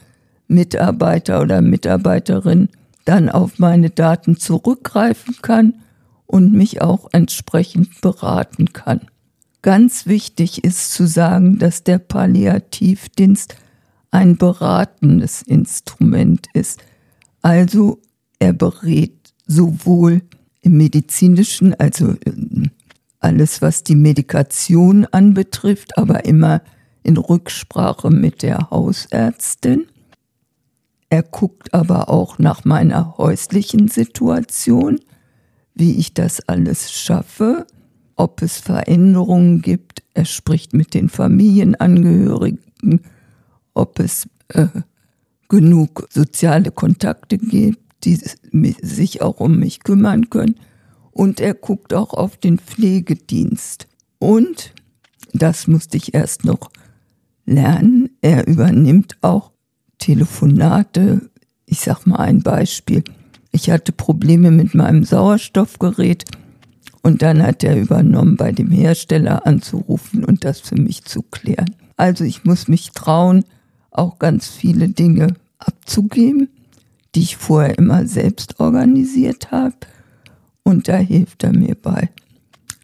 Mitarbeiter 0.49 1.39
oder 1.41 1.61
Mitarbeiterin 1.61 2.67
dann 3.05 3.29
auf 3.29 3.57
meine 3.57 3.89
Daten 3.89 4.35
zurückgreifen 4.35 5.37
kann 5.41 5.75
und 6.25 6.51
mich 6.51 6.81
auch 6.81 7.07
entsprechend 7.13 8.01
beraten 8.01 8.73
kann. 8.73 9.01
Ganz 9.61 10.05
wichtig 10.05 10.63
ist 10.63 10.91
zu 10.93 11.05
sagen, 11.05 11.59
dass 11.59 11.83
der 11.83 11.99
Palliativdienst 11.99 13.55
ein 14.11 14.37
beratendes 14.37 15.41
Instrument 15.41 16.47
ist. 16.53 16.81
Also 17.41 17.99
er 18.39 18.53
berät 18.53 19.33
sowohl 19.45 20.21
im 20.61 20.77
medizinischen, 20.77 21.73
also 21.75 22.15
alles, 23.19 23.61
was 23.61 23.83
die 23.83 23.95
Medikation 23.95 25.05
anbetrifft, 25.05 25.97
aber 25.97 26.25
immer 26.25 26.61
in 27.03 27.17
Rücksprache 27.17 28.09
mit 28.09 28.43
der 28.43 28.69
Hausärztin. 28.69 29.87
Er 31.09 31.23
guckt 31.23 31.73
aber 31.73 32.09
auch 32.09 32.39
nach 32.39 32.65
meiner 32.65 33.17
häuslichen 33.17 33.87
Situation, 33.87 34.99
wie 35.73 35.97
ich 35.97 36.13
das 36.13 36.47
alles 36.47 36.91
schaffe, 36.91 37.65
ob 38.19 38.41
es 38.41 38.57
Veränderungen 38.57 39.61
gibt. 39.61 40.03
Er 40.13 40.25
spricht 40.25 40.73
mit 40.73 40.93
den 40.93 41.07
Familienangehörigen, 41.07 43.01
ob 43.73 43.99
es 43.99 44.27
äh, 44.49 44.67
genug 45.47 46.05
soziale 46.11 46.71
Kontakte 46.71 47.37
gibt, 47.37 47.79
die 48.03 48.15
sich 48.81 49.21
auch 49.21 49.39
um 49.39 49.57
mich 49.59 49.83
kümmern 49.83 50.29
können. 50.29 50.55
Und 51.11 51.39
er 51.39 51.53
guckt 51.53 51.93
auch 51.93 52.13
auf 52.13 52.35
den 52.35 52.59
Pflegedienst. 52.59 53.87
Und, 54.19 54.73
das 55.33 55.67
musste 55.67 55.95
ich 55.95 56.13
erst 56.13 56.43
noch 56.43 56.71
lernen, 57.45 58.09
er 58.21 58.47
übernimmt 58.47 59.17
auch 59.21 59.51
Telefonate. 59.97 61.29
Ich 61.65 61.79
sag 61.79 62.05
mal 62.05 62.17
ein 62.17 62.41
Beispiel. 62.41 63.03
Ich 63.51 63.69
hatte 63.69 63.93
Probleme 63.93 64.51
mit 64.51 64.75
meinem 64.75 65.05
Sauerstoffgerät 65.05 66.25
und 67.01 67.21
dann 67.21 67.41
hat 67.43 67.63
er 67.63 67.79
übernommen, 67.79 68.35
bei 68.35 68.51
dem 68.51 68.71
Hersteller 68.71 69.45
anzurufen 69.45 70.25
und 70.25 70.43
das 70.43 70.59
für 70.59 70.75
mich 70.75 71.05
zu 71.05 71.21
klären. 71.21 71.75
Also 71.97 72.23
ich 72.23 72.43
muss 72.43 72.67
mich 72.67 72.91
trauen, 72.91 73.45
auch 73.91 74.19
ganz 74.19 74.47
viele 74.47 74.89
Dinge 74.89 75.35
abzugeben, 75.57 76.49
die 77.15 77.21
ich 77.21 77.37
vorher 77.37 77.77
immer 77.77 78.05
selbst 78.05 78.59
organisiert 78.59 79.51
habe. 79.51 79.75
Und 80.63 80.87
da 80.87 80.97
hilft 80.97 81.43
er 81.43 81.53
mir 81.53 81.75
bei. 81.75 82.09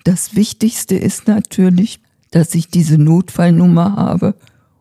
Das 0.04 0.36
Wichtigste 0.36 0.96
ist 0.96 1.28
natürlich, 1.28 2.00
dass 2.32 2.56
ich 2.56 2.70
diese 2.70 2.98
Notfallnummer 2.98 3.96
habe 3.96 4.36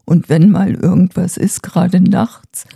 und 0.05 0.29
wenn 0.29 0.51
mal 0.51 0.75
irgendwas 0.75 1.37
ist, 1.37 1.63
gerade 1.63 2.01
nachts, 2.01 2.67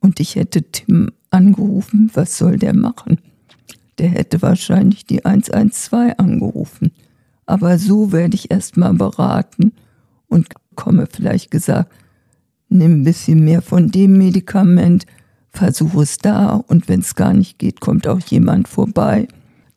und 0.00 0.20
ich 0.20 0.36
hätte 0.36 0.62
Tim 0.62 1.12
angerufen, 1.30 2.10
was 2.12 2.36
soll 2.36 2.58
der 2.58 2.74
machen? 2.74 3.18
Der 3.98 4.08
hätte 4.08 4.42
wahrscheinlich 4.42 5.06
die 5.06 5.24
112 5.24 6.14
angerufen. 6.18 6.92
Aber 7.46 7.78
so 7.78 8.12
werde 8.12 8.34
ich 8.34 8.50
erstmal 8.50 8.94
beraten 8.94 9.72
und 10.28 10.48
komme 10.74 11.06
vielleicht 11.10 11.50
gesagt, 11.50 11.92
nimm 12.68 13.00
ein 13.00 13.04
bisschen 13.04 13.44
mehr 13.44 13.62
von 13.62 13.90
dem 13.90 14.18
Medikament, 14.18 15.06
versuche 15.50 16.02
es 16.02 16.18
da 16.18 16.54
und 16.54 16.88
wenn 16.88 17.00
es 17.00 17.14
gar 17.14 17.32
nicht 17.32 17.58
geht, 17.58 17.80
kommt 17.80 18.08
auch 18.08 18.20
jemand 18.20 18.66
vorbei. 18.66 19.28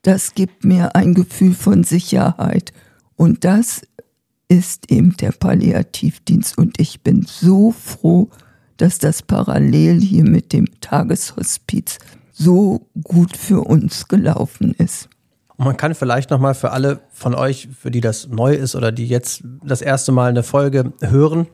Das 0.02 0.34
gibt 0.34 0.64
mir 0.64 0.96
ein 0.96 1.14
Gefühl 1.14 1.54
von 1.54 1.84
Sicherheit. 1.84 2.72
Und 3.16 3.44
das 3.44 3.82
ist 4.48 4.90
eben 4.90 5.16
der 5.16 5.32
Palliativdienst. 5.32 6.56
Und 6.56 6.80
ich 6.80 7.02
bin 7.02 7.26
so 7.28 7.72
froh, 7.72 8.30
dass 8.76 8.98
das 8.98 9.22
parallel 9.22 10.00
hier 10.00 10.24
mit 10.24 10.52
dem 10.52 10.66
Tageshospiz 10.80 11.98
so 12.38 12.86
gut 13.02 13.36
für 13.36 13.62
uns 13.62 14.06
gelaufen 14.08 14.72
ist. 14.72 15.08
Man 15.56 15.76
kann 15.76 15.96
vielleicht 15.96 16.30
nochmal 16.30 16.54
für 16.54 16.70
alle 16.70 17.00
von 17.10 17.34
euch, 17.34 17.68
für 17.76 17.90
die 17.90 18.00
das 18.00 18.28
neu 18.28 18.54
ist 18.54 18.76
oder 18.76 18.92
die 18.92 19.08
jetzt 19.08 19.42
das 19.64 19.82
erste 19.82 20.12
Mal 20.12 20.30
eine 20.30 20.44
Folge 20.44 20.92
hören, 21.00 21.48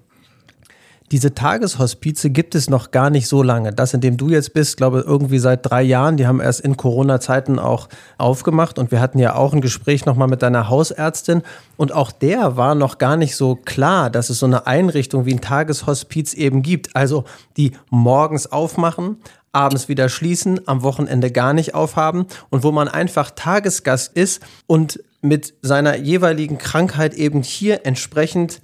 diese 1.12 1.34
Tageshospize 1.34 2.30
gibt 2.30 2.54
es 2.54 2.70
noch 2.70 2.90
gar 2.90 3.10
nicht 3.10 3.28
so 3.28 3.42
lange. 3.42 3.72
Das, 3.72 3.92
in 3.92 4.00
dem 4.00 4.16
du 4.16 4.30
jetzt 4.30 4.54
bist, 4.54 4.78
glaube 4.78 5.00
ich, 5.00 5.06
irgendwie 5.06 5.38
seit 5.38 5.68
drei 5.68 5.82
Jahren. 5.82 6.16
Die 6.16 6.26
haben 6.26 6.40
erst 6.40 6.60
in 6.60 6.76
Corona-Zeiten 6.76 7.58
auch 7.58 7.88
aufgemacht. 8.16 8.78
Und 8.78 8.90
wir 8.90 9.00
hatten 9.00 9.18
ja 9.18 9.34
auch 9.34 9.52
ein 9.52 9.60
Gespräch 9.60 10.06
nochmal 10.06 10.28
mit 10.28 10.40
deiner 10.42 10.70
Hausärztin. 10.70 11.42
Und 11.76 11.92
auch 11.92 12.10
der 12.10 12.56
war 12.56 12.74
noch 12.74 12.96
gar 12.96 13.16
nicht 13.16 13.36
so 13.36 13.54
klar, 13.54 14.08
dass 14.08 14.30
es 14.30 14.38
so 14.38 14.46
eine 14.46 14.66
Einrichtung 14.66 15.26
wie 15.26 15.34
ein 15.34 15.42
Tageshospiz 15.42 16.32
eben 16.32 16.62
gibt. 16.62 16.96
Also 16.96 17.24
die 17.58 17.72
morgens 17.90 18.50
aufmachen, 18.50 19.18
abends 19.52 19.88
wieder 19.88 20.08
schließen, 20.08 20.66
am 20.66 20.82
Wochenende 20.82 21.30
gar 21.30 21.52
nicht 21.52 21.74
aufhaben 21.74 22.26
und 22.48 22.62
wo 22.62 22.72
man 22.72 22.88
einfach 22.88 23.30
Tagesgast 23.30 24.16
ist 24.16 24.42
und 24.66 25.00
mit 25.20 25.54
seiner 25.62 25.96
jeweiligen 25.96 26.58
Krankheit 26.58 27.14
eben 27.14 27.42
hier 27.42 27.86
entsprechend 27.86 28.62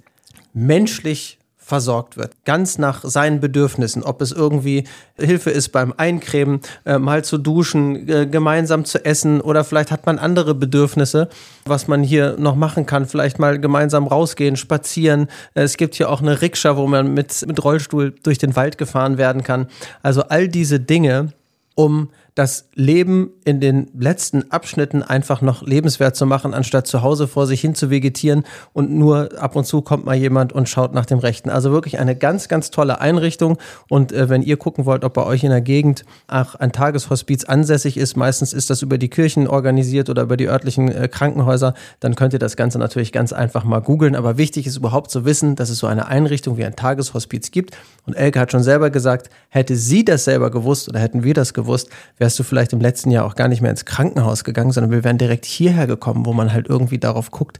menschlich 0.53 1.39
versorgt 1.71 2.17
wird, 2.17 2.33
ganz 2.43 2.77
nach 2.77 3.01
seinen 3.05 3.39
Bedürfnissen, 3.39 4.03
ob 4.03 4.21
es 4.21 4.33
irgendwie 4.33 4.83
Hilfe 5.17 5.51
ist 5.51 5.69
beim 5.69 5.93
Eincremen, 5.95 6.59
äh, 6.85 6.99
mal 6.99 7.23
zu 7.23 7.37
duschen, 7.37 8.09
äh, 8.09 8.27
gemeinsam 8.27 8.83
zu 8.83 9.05
essen 9.05 9.39
oder 9.39 9.63
vielleicht 9.63 9.89
hat 9.89 10.05
man 10.05 10.19
andere 10.19 10.53
Bedürfnisse, 10.53 11.29
was 11.63 11.87
man 11.87 12.03
hier 12.03 12.35
noch 12.37 12.57
machen 12.57 12.85
kann, 12.85 13.05
vielleicht 13.05 13.39
mal 13.39 13.57
gemeinsam 13.57 14.05
rausgehen, 14.07 14.57
spazieren. 14.57 15.29
Äh, 15.53 15.61
es 15.61 15.77
gibt 15.77 15.95
hier 15.95 16.09
auch 16.09 16.21
eine 16.21 16.41
Rikscha, 16.41 16.75
wo 16.75 16.87
man 16.87 17.13
mit, 17.13 17.47
mit 17.47 17.63
Rollstuhl 17.63 18.13
durch 18.21 18.37
den 18.37 18.57
Wald 18.57 18.77
gefahren 18.77 19.17
werden 19.17 19.45
kann. 19.45 19.67
Also 20.03 20.23
all 20.23 20.49
diese 20.49 20.81
Dinge, 20.81 21.31
um 21.75 22.09
das 22.35 22.69
Leben 22.75 23.31
in 23.43 23.59
den 23.59 23.91
letzten 23.97 24.51
Abschnitten 24.51 25.03
einfach 25.03 25.41
noch 25.41 25.63
lebenswert 25.63 26.15
zu 26.15 26.25
machen, 26.25 26.53
anstatt 26.53 26.87
zu 26.87 27.01
Hause 27.01 27.27
vor 27.27 27.45
sich 27.45 27.59
hin 27.59 27.75
zu 27.75 27.89
vegetieren 27.89 28.43
und 28.71 28.89
nur 28.89 29.29
ab 29.37 29.57
und 29.57 29.65
zu 29.65 29.81
kommt 29.81 30.05
mal 30.05 30.15
jemand 30.15 30.53
und 30.53 30.69
schaut 30.69 30.93
nach 30.93 31.05
dem 31.05 31.19
Rechten. 31.19 31.49
Also 31.49 31.71
wirklich 31.71 31.99
eine 31.99 32.15
ganz, 32.15 32.47
ganz 32.47 32.71
tolle 32.71 33.01
Einrichtung. 33.01 33.57
Und 33.89 34.13
äh, 34.13 34.29
wenn 34.29 34.43
ihr 34.43 34.55
gucken 34.55 34.85
wollt, 34.85 35.03
ob 35.03 35.13
bei 35.13 35.25
euch 35.25 35.43
in 35.43 35.49
der 35.49 35.61
Gegend 35.61 36.05
auch 36.27 36.55
ein 36.55 36.71
Tageshospiz 36.71 37.43
ansässig 37.43 37.97
ist, 37.97 38.15
meistens 38.15 38.53
ist 38.53 38.69
das 38.69 38.81
über 38.81 38.97
die 38.97 39.09
Kirchen 39.09 39.47
organisiert 39.47 40.09
oder 40.09 40.21
über 40.21 40.37
die 40.37 40.47
örtlichen 40.47 40.89
äh, 40.89 41.09
Krankenhäuser, 41.09 41.73
dann 41.99 42.15
könnt 42.15 42.31
ihr 42.31 42.39
das 42.39 42.55
Ganze 42.55 42.79
natürlich 42.79 43.11
ganz 43.11 43.33
einfach 43.33 43.65
mal 43.65 43.81
googeln. 43.81 44.15
Aber 44.15 44.37
wichtig 44.37 44.67
ist 44.67 44.77
überhaupt 44.77 45.11
zu 45.11 45.25
wissen, 45.25 45.57
dass 45.57 45.69
es 45.69 45.79
so 45.79 45.87
eine 45.87 46.07
Einrichtung 46.07 46.55
wie 46.55 46.63
ein 46.63 46.77
Tageshospiz 46.77 47.51
gibt. 47.51 47.77
Und 48.07 48.13
Elke 48.13 48.39
hat 48.39 48.53
schon 48.53 48.63
selber 48.63 48.89
gesagt, 48.89 49.29
hätte 49.49 49.75
sie 49.75 50.05
das 50.05 50.23
selber 50.23 50.49
gewusst 50.49 50.87
oder 50.87 50.99
hätten 50.99 51.23
wir 51.23 51.33
das 51.33 51.53
gewusst, 51.53 51.89
wärst 52.21 52.37
du 52.37 52.43
vielleicht 52.43 52.71
im 52.71 52.79
letzten 52.79 53.09
Jahr 53.09 53.25
auch 53.25 53.35
gar 53.35 53.47
nicht 53.47 53.61
mehr 53.61 53.71
ins 53.71 53.83
Krankenhaus 53.83 54.43
gegangen, 54.43 54.71
sondern 54.71 54.91
wir 54.91 55.03
wären 55.03 55.17
direkt 55.17 55.43
hierher 55.43 55.87
gekommen, 55.87 56.25
wo 56.25 56.33
man 56.33 56.53
halt 56.53 56.69
irgendwie 56.69 56.99
darauf 56.99 57.31
guckt, 57.31 57.57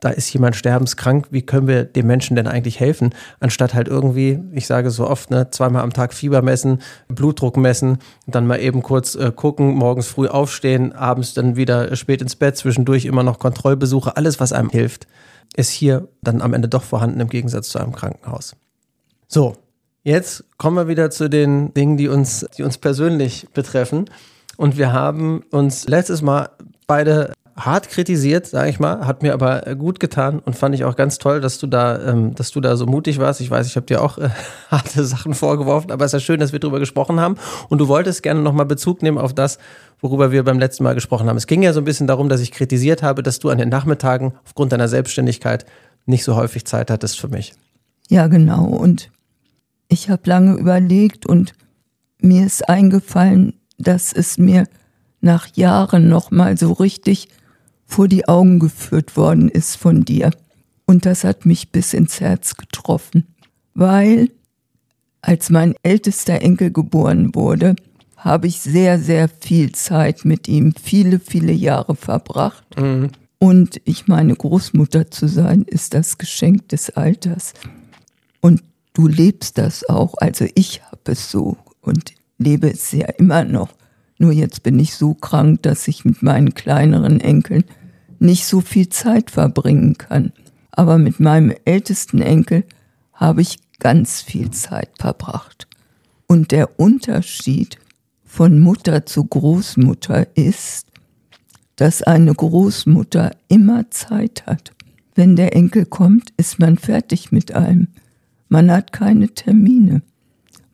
da 0.00 0.10
ist 0.10 0.32
jemand 0.32 0.56
sterbenskrank, 0.56 1.28
wie 1.30 1.42
können 1.42 1.68
wir 1.68 1.84
dem 1.84 2.08
Menschen 2.08 2.34
denn 2.34 2.48
eigentlich 2.48 2.80
helfen, 2.80 3.10
anstatt 3.38 3.72
halt 3.72 3.86
irgendwie, 3.86 4.40
ich 4.50 4.66
sage 4.66 4.90
so 4.90 5.08
oft, 5.08 5.30
ne, 5.30 5.50
zweimal 5.50 5.84
am 5.84 5.92
Tag 5.92 6.12
Fieber 6.12 6.42
messen, 6.42 6.82
Blutdruck 7.06 7.56
messen, 7.56 7.98
dann 8.26 8.44
mal 8.44 8.58
eben 8.58 8.82
kurz 8.82 9.14
äh, 9.14 9.30
gucken, 9.30 9.74
morgens 9.76 10.08
früh 10.08 10.26
aufstehen, 10.26 10.92
abends 10.92 11.34
dann 11.34 11.54
wieder 11.54 11.94
spät 11.94 12.20
ins 12.20 12.34
Bett, 12.34 12.56
zwischendurch 12.56 13.04
immer 13.04 13.22
noch 13.22 13.38
Kontrollbesuche, 13.38 14.16
alles, 14.16 14.40
was 14.40 14.52
einem 14.52 14.70
hilft, 14.70 15.06
ist 15.54 15.70
hier 15.70 16.08
dann 16.22 16.42
am 16.42 16.54
Ende 16.54 16.68
doch 16.68 16.82
vorhanden 16.82 17.20
im 17.20 17.28
Gegensatz 17.28 17.68
zu 17.68 17.78
einem 17.78 17.92
Krankenhaus. 17.92 18.56
So, 19.28 19.54
Jetzt 20.04 20.44
kommen 20.56 20.76
wir 20.76 20.88
wieder 20.88 21.10
zu 21.10 21.28
den 21.28 21.72
Dingen, 21.74 21.96
die 21.96 22.08
uns, 22.08 22.46
die 22.56 22.64
uns 22.64 22.78
persönlich 22.78 23.46
betreffen. 23.54 24.06
Und 24.56 24.76
wir 24.76 24.92
haben 24.92 25.44
uns 25.50 25.86
letztes 25.86 26.22
Mal 26.22 26.50
beide 26.86 27.32
hart 27.56 27.88
kritisiert, 27.88 28.46
sage 28.46 28.70
ich 28.70 28.80
mal, 28.80 29.06
hat 29.06 29.22
mir 29.22 29.34
aber 29.34 29.62
gut 29.76 30.00
getan 30.00 30.38
und 30.38 30.56
fand 30.56 30.74
ich 30.74 30.84
auch 30.84 30.96
ganz 30.96 31.18
toll, 31.18 31.40
dass 31.40 31.58
du 31.58 31.66
da, 31.66 32.00
ähm, 32.08 32.34
dass 32.34 32.50
du 32.50 32.60
da 32.60 32.76
so 32.76 32.86
mutig 32.86 33.18
warst. 33.18 33.40
Ich 33.40 33.50
weiß, 33.50 33.66
ich 33.66 33.76
habe 33.76 33.86
dir 33.86 34.02
auch 34.02 34.18
äh, 34.18 34.30
harte 34.70 35.04
Sachen 35.04 35.34
vorgeworfen, 35.34 35.90
aber 35.90 36.04
es 36.04 36.12
ist 36.12 36.20
ja 36.20 36.24
schön, 36.24 36.40
dass 36.40 36.52
wir 36.52 36.60
darüber 36.60 36.80
gesprochen 36.80 37.20
haben. 37.20 37.36
Und 37.68 37.78
du 37.78 37.88
wolltest 37.88 38.22
gerne 38.22 38.40
nochmal 38.40 38.66
Bezug 38.66 39.02
nehmen 39.02 39.18
auf 39.18 39.34
das, 39.34 39.58
worüber 40.00 40.32
wir 40.32 40.44
beim 40.44 40.58
letzten 40.58 40.84
Mal 40.84 40.94
gesprochen 40.94 41.28
haben. 41.28 41.36
Es 41.36 41.46
ging 41.46 41.62
ja 41.62 41.72
so 41.72 41.80
ein 41.80 41.84
bisschen 41.84 42.06
darum, 42.06 42.28
dass 42.28 42.40
ich 42.40 42.52
kritisiert 42.52 43.02
habe, 43.02 43.22
dass 43.22 43.38
du 43.38 43.50
an 43.50 43.58
den 43.58 43.68
Nachmittagen 43.68 44.32
aufgrund 44.44 44.72
deiner 44.72 44.88
Selbstständigkeit 44.88 45.66
nicht 46.06 46.24
so 46.24 46.34
häufig 46.36 46.64
Zeit 46.64 46.90
hattest 46.90 47.20
für 47.20 47.28
mich. 47.28 47.52
Ja, 48.08 48.26
genau. 48.26 48.64
Und 48.64 49.10
ich 49.92 50.08
habe 50.08 50.22
lange 50.28 50.54
überlegt 50.54 51.26
und 51.26 51.52
mir 52.18 52.46
ist 52.46 52.68
eingefallen, 52.68 53.54
dass 53.78 54.12
es 54.12 54.38
mir 54.38 54.66
nach 55.20 55.54
Jahren 55.54 56.08
nochmal 56.08 56.56
so 56.56 56.72
richtig 56.72 57.28
vor 57.84 58.08
die 58.08 58.26
Augen 58.26 58.58
geführt 58.58 59.16
worden 59.16 59.48
ist 59.48 59.76
von 59.76 60.04
dir. 60.04 60.30
Und 60.86 61.04
das 61.04 61.24
hat 61.24 61.46
mich 61.46 61.70
bis 61.70 61.92
ins 61.92 62.20
Herz 62.20 62.56
getroffen, 62.56 63.26
weil 63.74 64.30
als 65.20 65.50
mein 65.50 65.74
ältester 65.82 66.40
Enkel 66.40 66.72
geboren 66.72 67.34
wurde, 67.34 67.76
habe 68.16 68.46
ich 68.46 68.60
sehr, 68.60 68.98
sehr 68.98 69.28
viel 69.28 69.72
Zeit 69.72 70.24
mit 70.24 70.48
ihm, 70.48 70.74
viele, 70.80 71.20
viele 71.20 71.52
Jahre 71.52 71.96
verbracht. 71.96 72.64
Mhm. 72.78 73.10
Und 73.38 73.80
ich 73.84 74.06
meine, 74.06 74.34
Großmutter 74.34 75.10
zu 75.10 75.28
sein, 75.28 75.62
ist 75.62 75.94
das 75.94 76.18
Geschenk 76.18 76.68
des 76.68 76.90
Alters. 76.90 77.52
Und 78.40 78.62
du 78.92 79.06
lebst 79.06 79.58
das 79.58 79.88
auch. 79.88 80.14
Also 80.18 80.46
ich 80.54 80.82
habe 80.84 81.12
es 81.12 81.30
so 81.30 81.56
und 81.80 82.14
lebe 82.38 82.70
es 82.70 82.92
ja 82.92 83.06
immer 83.06 83.44
noch. 83.44 83.70
Nur 84.18 84.32
jetzt 84.32 84.62
bin 84.62 84.78
ich 84.78 84.94
so 84.94 85.14
krank, 85.14 85.62
dass 85.62 85.88
ich 85.88 86.04
mit 86.04 86.22
meinen 86.22 86.54
kleineren 86.54 87.20
Enkeln 87.20 87.64
nicht 88.18 88.46
so 88.46 88.60
viel 88.60 88.88
Zeit 88.88 89.30
verbringen 89.30 89.98
kann. 89.98 90.32
Aber 90.70 90.98
mit 90.98 91.20
meinem 91.20 91.52
ältesten 91.64 92.22
Enkel 92.22 92.64
habe 93.12 93.42
ich 93.42 93.58
ganz 93.78 94.22
viel 94.22 94.50
Zeit 94.50 94.90
verbracht. 94.98 95.66
Und 96.26 96.50
der 96.50 96.78
Unterschied 96.78 97.78
von 98.24 98.60
Mutter 98.60 99.04
zu 99.04 99.24
Großmutter 99.24 100.36
ist, 100.36 100.86
dass 101.76 102.02
eine 102.02 102.34
Großmutter 102.34 103.32
immer 103.48 103.90
Zeit 103.90 104.46
hat. 104.46 104.72
Wenn 105.14 105.36
der 105.36 105.54
Enkel 105.54 105.84
kommt, 105.84 106.32
ist 106.36 106.58
man 106.58 106.78
fertig 106.78 107.32
mit 107.32 107.52
allem. 107.54 107.88
Man 108.52 108.70
hat 108.70 108.92
keine 108.92 109.28
Termine. 109.28 110.02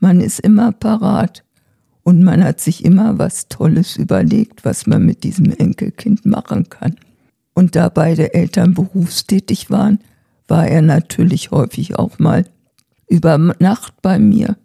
Man 0.01 0.21
ist 0.21 0.41
immer 0.41 0.73
parat. 0.73 1.45
Und 2.03 2.25
man 2.25 2.43
hat 2.43 2.59
sich 2.59 2.85
immer 2.85 3.21
was 3.21 3.47
Tolles 3.47 3.97
überlegt, 3.97 4.65
was 4.65 4.89
man 4.89 5.07
mit 5.07 5.23
diesem 5.23 5.53
Enkelkind 5.53 6.27
machen 6.27 6.71
kann. 6.71 6.97
Und 7.55 7.77
da 7.77 7.89
beide 7.89 8.35
Eltern 8.35 8.75
berufstätig 8.75 9.71
waren, 9.71 10.01
war 10.49 10.67
er 10.67 10.83
natürlich 10.83 11.53
häufig 11.53 11.97
auch 11.97 12.19
mal 12.19 12.47
über 13.09 13.39
Nacht 13.39 14.03
bei 14.03 14.19
mir. 14.19 14.57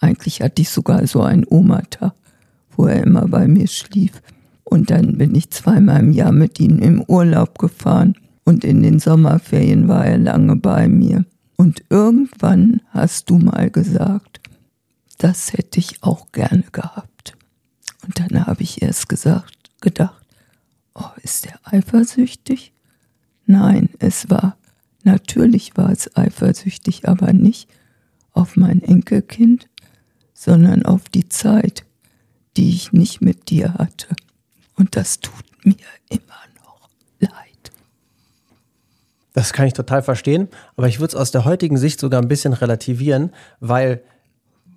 Eigentlich 0.00 0.40
hatte 0.40 0.62
ich 0.62 0.70
sogar 0.70 1.06
so 1.06 1.20
einen 1.20 1.44
Omata, 1.46 2.14
wo 2.74 2.86
er 2.86 3.02
immer 3.02 3.28
bei 3.28 3.46
mir 3.46 3.66
schlief. 3.66 4.22
Und 4.62 4.90
dann 4.90 5.18
bin 5.18 5.34
ich 5.34 5.50
zweimal 5.50 6.00
im 6.00 6.12
Jahr 6.12 6.32
mit 6.32 6.58
ihm 6.60 6.78
im 6.78 7.02
Urlaub 7.02 7.58
gefahren. 7.58 8.14
Und 8.46 8.64
in 8.64 8.82
den 8.82 9.00
Sommerferien 9.00 9.86
war 9.86 10.06
er 10.06 10.16
lange 10.16 10.56
bei 10.56 10.88
mir. 10.88 11.26
Und 11.56 11.84
irgendwann 11.88 12.82
hast 12.90 13.30
du 13.30 13.38
mal 13.38 13.70
gesagt, 13.70 14.40
das 15.18 15.52
hätte 15.52 15.78
ich 15.78 16.02
auch 16.02 16.32
gerne 16.32 16.64
gehabt. 16.72 17.36
Und 18.04 18.18
dann 18.18 18.46
habe 18.46 18.62
ich 18.62 18.82
erst 18.82 19.08
gesagt, 19.08 19.70
gedacht, 19.80 20.26
oh, 20.94 21.10
ist 21.22 21.46
er 21.46 21.58
eifersüchtig? 21.64 22.72
Nein, 23.46 23.90
es 23.98 24.30
war, 24.30 24.56
natürlich 25.04 25.76
war 25.76 25.90
es 25.90 26.16
eifersüchtig, 26.16 27.08
aber 27.08 27.32
nicht 27.32 27.68
auf 28.32 28.56
mein 28.56 28.82
Enkelkind, 28.82 29.68
sondern 30.32 30.84
auf 30.84 31.08
die 31.08 31.28
Zeit, 31.28 31.84
die 32.56 32.70
ich 32.70 32.92
nicht 32.92 33.20
mit 33.20 33.50
dir 33.50 33.74
hatte. 33.74 34.14
Und 34.74 34.96
das 34.96 35.20
tut 35.20 35.64
mir 35.64 35.76
immer. 36.08 36.44
Das 39.34 39.52
kann 39.52 39.66
ich 39.66 39.74
total 39.74 40.02
verstehen, 40.02 40.48
aber 40.76 40.86
ich 40.88 41.00
würde 41.00 41.08
es 41.08 41.14
aus 41.14 41.32
der 41.32 41.44
heutigen 41.44 41.76
Sicht 41.76 42.00
sogar 42.00 42.22
ein 42.22 42.28
bisschen 42.28 42.52
relativieren, 42.52 43.32
weil 43.60 44.00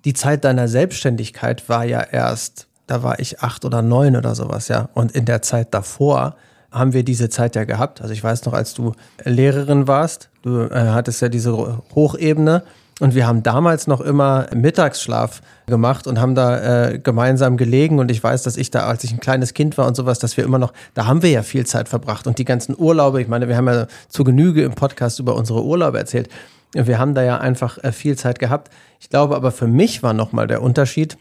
die 0.04 0.14
Zeit 0.14 0.44
deiner 0.44 0.68
Selbstständigkeit 0.68 1.68
war 1.68 1.84
ja 1.84 2.02
erst, 2.02 2.66
da 2.86 3.02
war 3.02 3.20
ich 3.20 3.40
acht 3.40 3.64
oder 3.64 3.82
neun 3.82 4.16
oder 4.16 4.34
sowas, 4.34 4.68
ja. 4.68 4.88
Und 4.94 5.12
in 5.12 5.24
der 5.24 5.42
Zeit 5.42 5.72
davor 5.72 6.36
haben 6.70 6.92
wir 6.92 7.04
diese 7.04 7.28
Zeit 7.28 7.56
ja 7.56 7.64
gehabt. 7.64 8.02
Also 8.02 8.12
ich 8.12 8.22
weiß 8.22 8.44
noch, 8.44 8.52
als 8.52 8.74
du 8.74 8.92
Lehrerin 9.24 9.86
warst, 9.86 10.28
du 10.42 10.62
äh, 10.62 10.88
hattest 10.90 11.22
ja 11.22 11.28
diese 11.28 11.82
Hochebene 11.94 12.64
und 13.00 13.14
wir 13.14 13.26
haben 13.26 13.44
damals 13.44 13.86
noch 13.86 14.00
immer 14.00 14.48
Mittagsschlaf 14.52 15.40
gemacht 15.66 16.06
und 16.08 16.20
haben 16.20 16.34
da 16.34 16.88
äh, 16.88 16.98
gemeinsam 16.98 17.56
gelegen. 17.56 18.00
Und 18.00 18.10
ich 18.10 18.22
weiß, 18.22 18.42
dass 18.42 18.56
ich 18.56 18.70
da, 18.70 18.86
als 18.86 19.04
ich 19.04 19.12
ein 19.12 19.20
kleines 19.20 19.54
Kind 19.54 19.78
war 19.78 19.86
und 19.86 19.94
sowas, 19.94 20.18
dass 20.18 20.36
wir 20.36 20.44
immer 20.44 20.58
noch, 20.58 20.72
da 20.94 21.06
haben 21.06 21.22
wir 21.22 21.30
ja 21.30 21.42
viel 21.42 21.64
Zeit 21.64 21.88
verbracht. 21.88 22.26
Und 22.26 22.38
die 22.38 22.44
ganzen 22.44 22.74
Urlaube, 22.76 23.22
ich 23.22 23.28
meine, 23.28 23.48
wir 23.48 23.56
haben 23.56 23.68
ja 23.68 23.86
zu 24.08 24.24
Genüge 24.24 24.64
im 24.64 24.74
Podcast 24.74 25.20
über 25.20 25.36
unsere 25.36 25.62
Urlaube 25.62 25.98
erzählt. 25.98 26.28
Wir 26.72 26.98
haben 26.98 27.14
da 27.14 27.22
ja 27.22 27.38
einfach 27.38 27.78
äh, 27.84 27.92
viel 27.92 28.16
Zeit 28.16 28.40
gehabt. 28.40 28.72
Ich 29.00 29.10
glaube 29.10 29.36
aber 29.36 29.52
für 29.52 29.68
mich 29.68 30.02
war 30.02 30.12
nochmal 30.12 30.48
der 30.48 30.60
Unterschied 30.60 31.18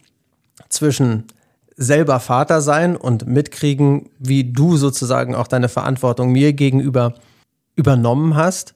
zwischen 0.70 1.26
selber 1.76 2.20
Vater 2.20 2.62
sein 2.62 2.96
und 2.96 3.28
mitkriegen, 3.28 4.10
wie 4.18 4.52
du 4.52 4.78
sozusagen 4.78 5.36
auch 5.36 5.48
deine 5.48 5.70
Verantwortung 5.70 6.32
mir 6.32 6.54
gegenüber 6.54 7.14
übernommen 7.76 8.36
hast, 8.36 8.74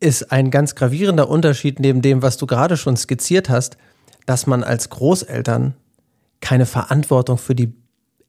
ist 0.00 0.32
ein 0.32 0.50
ganz 0.50 0.74
gravierender 0.74 1.28
Unterschied 1.28 1.78
neben 1.78 2.02
dem, 2.02 2.22
was 2.22 2.36
du 2.36 2.46
gerade 2.46 2.76
schon 2.76 2.96
skizziert 2.96 3.48
hast, 3.48 3.76
dass 4.26 4.46
man 4.46 4.64
als 4.64 4.88
Großeltern 4.88 5.74
keine 6.40 6.66
Verantwortung 6.66 7.38
für 7.38 7.54
die 7.54 7.74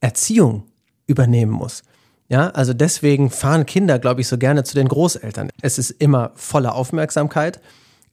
Erziehung 0.01 0.65
übernehmen 1.07 1.51
muss. 1.51 1.83
Ja, 2.27 2.49
also 2.51 2.73
deswegen 2.73 3.29
fahren 3.29 3.65
Kinder, 3.65 3.99
glaube 3.99 4.21
ich, 4.21 4.27
so 4.27 4.37
gerne 4.37 4.63
zu 4.63 4.75
den 4.75 4.87
Großeltern. 4.87 5.49
Es 5.61 5.77
ist 5.77 5.91
immer 5.91 6.31
voller 6.35 6.75
Aufmerksamkeit. 6.75 7.59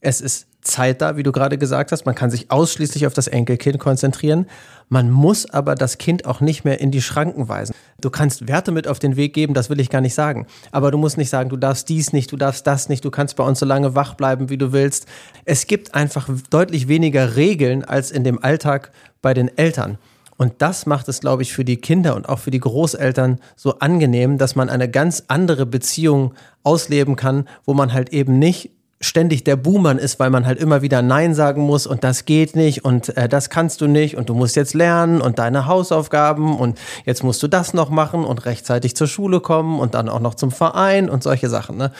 Es 0.01 0.19
ist 0.19 0.47
Zeit 0.69 1.01
da, 1.01 1.17
wie 1.17 1.23
du 1.23 1.31
gerade 1.31 1.57
gesagt 1.57 1.91
hast. 1.91 2.05
Man 2.05 2.15
kann 2.15 2.31
sich 2.31 2.51
ausschließlich 2.51 3.05
auf 3.05 3.13
das 3.13 3.27
Enkelkind 3.27 3.79
konzentrieren. 3.79 4.45
Man 4.87 5.11
muss 5.11 5.49
aber 5.49 5.75
das 5.75 5.97
Kind 5.97 6.25
auch 6.25 6.41
nicht 6.41 6.63
mehr 6.63 6.79
in 6.79 6.91
die 6.91 7.01
Schranken 7.01 7.49
weisen. 7.49 7.75
Du 7.99 8.09
kannst 8.09 8.47
Werte 8.47 8.71
mit 8.71 8.87
auf 8.87 8.99
den 8.99 9.15
Weg 9.15 9.33
geben, 9.33 9.53
das 9.53 9.69
will 9.69 9.79
ich 9.79 9.89
gar 9.89 10.01
nicht 10.01 10.13
sagen. 10.13 10.47
Aber 10.71 10.91
du 10.91 10.97
musst 10.97 11.17
nicht 11.17 11.29
sagen, 11.29 11.49
du 11.49 11.57
darfst 11.57 11.89
dies 11.89 12.13
nicht, 12.13 12.31
du 12.31 12.37
darfst 12.37 12.65
das 12.65 12.89
nicht, 12.89 13.03
du 13.03 13.11
kannst 13.11 13.35
bei 13.35 13.43
uns 13.43 13.59
so 13.59 13.65
lange 13.65 13.95
wach 13.95 14.13
bleiben, 14.13 14.49
wie 14.49 14.57
du 14.57 14.71
willst. 14.71 15.05
Es 15.45 15.67
gibt 15.67 15.93
einfach 15.93 16.29
deutlich 16.49 16.87
weniger 16.87 17.35
Regeln 17.35 17.83
als 17.83 18.11
in 18.11 18.23
dem 18.23 18.41
Alltag 18.43 18.91
bei 19.21 19.33
den 19.33 19.55
Eltern. 19.57 19.97
Und 20.37 20.53
das 20.59 20.85
macht 20.85 21.09
es, 21.09 21.19
glaube 21.19 21.41
ich, 21.41 21.51
für 21.51 21.65
die 21.65 21.75
Kinder 21.75 22.15
und 22.15 22.29
auch 22.29 22.39
für 22.39 22.49
die 22.49 22.61
Großeltern 22.61 23.39
so 23.57 23.79
angenehm, 23.79 24.37
dass 24.37 24.55
man 24.55 24.69
eine 24.69 24.89
ganz 24.89 25.25
andere 25.27 25.65
Beziehung 25.65 26.33
ausleben 26.63 27.17
kann, 27.17 27.45
wo 27.65 27.73
man 27.73 27.91
halt 27.91 28.13
eben 28.13 28.39
nicht 28.39 28.71
ständig 29.01 29.43
der 29.45 29.55
Buhmann 29.55 29.97
ist, 29.97 30.19
weil 30.19 30.29
man 30.29 30.45
halt 30.45 30.59
immer 30.59 30.81
wieder 30.81 31.01
Nein 31.01 31.33
sagen 31.33 31.61
muss 31.61 31.87
und 31.87 32.03
das 32.03 32.25
geht 32.25 32.55
nicht 32.55 32.83
und 32.83 33.15
äh, 33.15 33.29
das 33.29 33.49
kannst 33.49 33.79
du 33.81 33.87
nicht 33.87 34.17
und 34.17 34.29
du 34.29 34.33
musst 34.33 34.55
jetzt 34.55 34.73
lernen 34.73 35.21
und 35.21 35.39
deine 35.39 35.67
Hausaufgaben 35.67 36.57
und 36.57 36.77
jetzt 37.05 37.23
musst 37.23 37.41
du 37.41 37.47
das 37.47 37.73
noch 37.73 37.89
machen 37.89 38.25
und 38.25 38.45
rechtzeitig 38.45 38.95
zur 38.95 39.07
Schule 39.07 39.39
kommen 39.39 39.79
und 39.79 39.93
dann 39.93 40.09
auch 40.09 40.19
noch 40.19 40.35
zum 40.35 40.51
Verein 40.51 41.09
und 41.09 41.23
solche 41.23 41.49
Sachen. 41.49 41.77
Ne? 41.77 41.91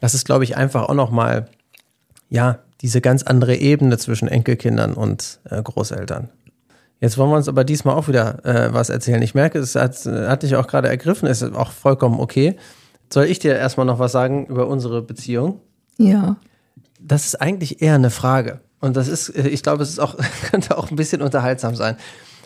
Das 0.00 0.14
ist, 0.14 0.24
glaube 0.24 0.44
ich, 0.44 0.56
einfach 0.56 0.88
auch 0.88 0.94
noch 0.94 1.10
mal 1.10 1.48
ja 2.30 2.58
diese 2.80 3.00
ganz 3.00 3.24
andere 3.24 3.56
Ebene 3.56 3.98
zwischen 3.98 4.28
Enkelkindern 4.28 4.94
und 4.94 5.40
äh, 5.50 5.62
Großeltern. 5.62 6.30
Jetzt 7.00 7.18
wollen 7.18 7.30
wir 7.30 7.36
uns 7.36 7.48
aber 7.48 7.64
diesmal 7.64 7.94
auch 7.94 8.08
wieder 8.08 8.44
äh, 8.44 8.72
was 8.72 8.88
erzählen. 8.88 9.22
Ich 9.22 9.34
merke, 9.34 9.58
es 9.58 9.74
hat, 9.74 10.04
hat 10.06 10.42
dich 10.42 10.56
auch 10.56 10.66
gerade 10.66 10.88
ergriffen, 10.88 11.28
ist 11.28 11.42
auch 11.42 11.72
vollkommen 11.72 12.18
okay. 12.20 12.56
Soll 13.12 13.26
ich 13.26 13.38
dir 13.38 13.54
erstmal 13.54 13.86
noch 13.86 13.98
was 13.98 14.12
sagen 14.12 14.46
über 14.46 14.66
unsere 14.66 15.02
Beziehung? 15.02 15.60
Ja. 15.98 16.36
Das 17.00 17.26
ist 17.26 17.40
eigentlich 17.40 17.82
eher 17.82 17.94
eine 17.94 18.10
Frage. 18.10 18.60
Und 18.80 18.96
das 18.96 19.08
ist, 19.08 19.28
äh, 19.30 19.48
ich 19.48 19.62
glaube, 19.62 19.82
es 19.82 19.90
ist 19.90 19.98
auch, 19.98 20.16
könnte 20.50 20.78
auch 20.78 20.90
ein 20.90 20.96
bisschen 20.96 21.20
unterhaltsam 21.20 21.74
sein. 21.76 21.96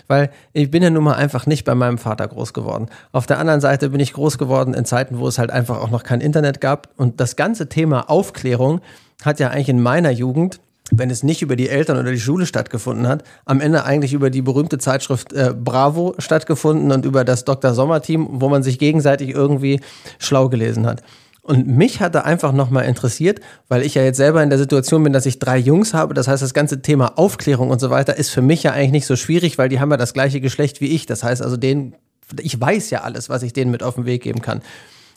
Weil 0.08 0.30
ich 0.52 0.70
bin 0.70 0.82
ja 0.82 0.90
nun 0.90 1.04
mal 1.04 1.14
einfach 1.14 1.46
nicht 1.46 1.64
bei 1.64 1.74
meinem 1.74 1.96
Vater 1.96 2.26
groß 2.26 2.52
geworden. 2.52 2.88
Auf 3.12 3.26
der 3.26 3.38
anderen 3.38 3.60
Seite 3.60 3.90
bin 3.90 4.00
ich 4.00 4.12
groß 4.12 4.36
geworden 4.36 4.74
in 4.74 4.84
Zeiten, 4.84 5.18
wo 5.18 5.28
es 5.28 5.38
halt 5.38 5.50
einfach 5.50 5.80
auch 5.80 5.90
noch 5.90 6.02
kein 6.02 6.20
Internet 6.20 6.60
gab. 6.60 6.88
Und 6.96 7.20
das 7.20 7.36
ganze 7.36 7.68
Thema 7.68 8.10
Aufklärung 8.10 8.80
hat 9.24 9.38
ja 9.38 9.48
eigentlich 9.48 9.68
in 9.68 9.80
meiner 9.80 10.10
Jugend, 10.10 10.60
wenn 10.90 11.08
es 11.08 11.22
nicht 11.22 11.40
über 11.40 11.56
die 11.56 11.68
Eltern 11.68 11.98
oder 11.98 12.10
die 12.10 12.20
Schule 12.20 12.44
stattgefunden 12.44 13.06
hat, 13.06 13.22
am 13.44 13.60
Ende 13.60 13.84
eigentlich 13.84 14.12
über 14.12 14.28
die 14.28 14.42
berühmte 14.42 14.78
Zeitschrift 14.78 15.32
äh, 15.32 15.54
Bravo 15.56 16.14
stattgefunden 16.18 16.90
und 16.90 17.06
über 17.06 17.24
das 17.24 17.44
Dr. 17.44 17.72
Sommer-Team, 17.72 18.28
wo 18.32 18.48
man 18.48 18.62
sich 18.62 18.78
gegenseitig 18.78 19.30
irgendwie 19.30 19.80
schlau 20.18 20.48
gelesen 20.48 20.86
hat. 20.86 21.02
Und 21.44 21.66
mich 21.66 22.00
hat 22.00 22.14
da 22.14 22.20
einfach 22.20 22.52
nochmal 22.52 22.84
interessiert, 22.84 23.40
weil 23.66 23.82
ich 23.82 23.96
ja 23.96 24.02
jetzt 24.02 24.16
selber 24.16 24.42
in 24.44 24.48
der 24.48 24.60
Situation 24.60 25.02
bin, 25.02 25.12
dass 25.12 25.26
ich 25.26 25.40
drei 25.40 25.58
Jungs 25.58 25.92
habe. 25.92 26.14
Das 26.14 26.28
heißt, 26.28 26.40
das 26.40 26.54
ganze 26.54 26.82
Thema 26.82 27.18
Aufklärung 27.18 27.70
und 27.70 27.80
so 27.80 27.90
weiter 27.90 28.16
ist 28.16 28.30
für 28.30 28.42
mich 28.42 28.62
ja 28.62 28.72
eigentlich 28.72 28.92
nicht 28.92 29.06
so 29.06 29.16
schwierig, 29.16 29.58
weil 29.58 29.68
die 29.68 29.80
haben 29.80 29.90
ja 29.90 29.96
das 29.96 30.14
gleiche 30.14 30.40
Geschlecht 30.40 30.80
wie 30.80 30.86
ich. 30.86 31.04
Das 31.06 31.24
heißt 31.24 31.42
also, 31.42 31.56
denen, 31.56 31.96
ich 32.40 32.60
weiß 32.60 32.90
ja 32.90 33.00
alles, 33.00 33.28
was 33.28 33.42
ich 33.42 33.52
denen 33.52 33.72
mit 33.72 33.82
auf 33.82 33.96
den 33.96 34.06
Weg 34.06 34.22
geben 34.22 34.40
kann. 34.40 34.62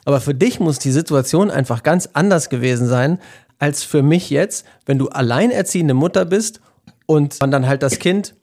Aber 0.04 0.20
für 0.20 0.34
dich 0.34 0.60
muss 0.60 0.80
die 0.80 0.92
Situation 0.92 1.52
einfach 1.52 1.84
ganz 1.84 2.10
anders 2.14 2.50
gewesen 2.50 2.88
sein, 2.88 3.20
als 3.60 3.84
für 3.84 4.02
mich 4.02 4.32
jetzt, 4.32 4.66
wenn 4.88 4.98
du 4.98 5.10
alleinerziehende 5.10 5.94
Mutter 5.94 6.26
bist 6.26 6.60
und 7.06 7.40
man 7.40 7.52
dann 7.52 7.68
halt 7.68 7.84
das 7.84 8.00
Kind 8.00 8.34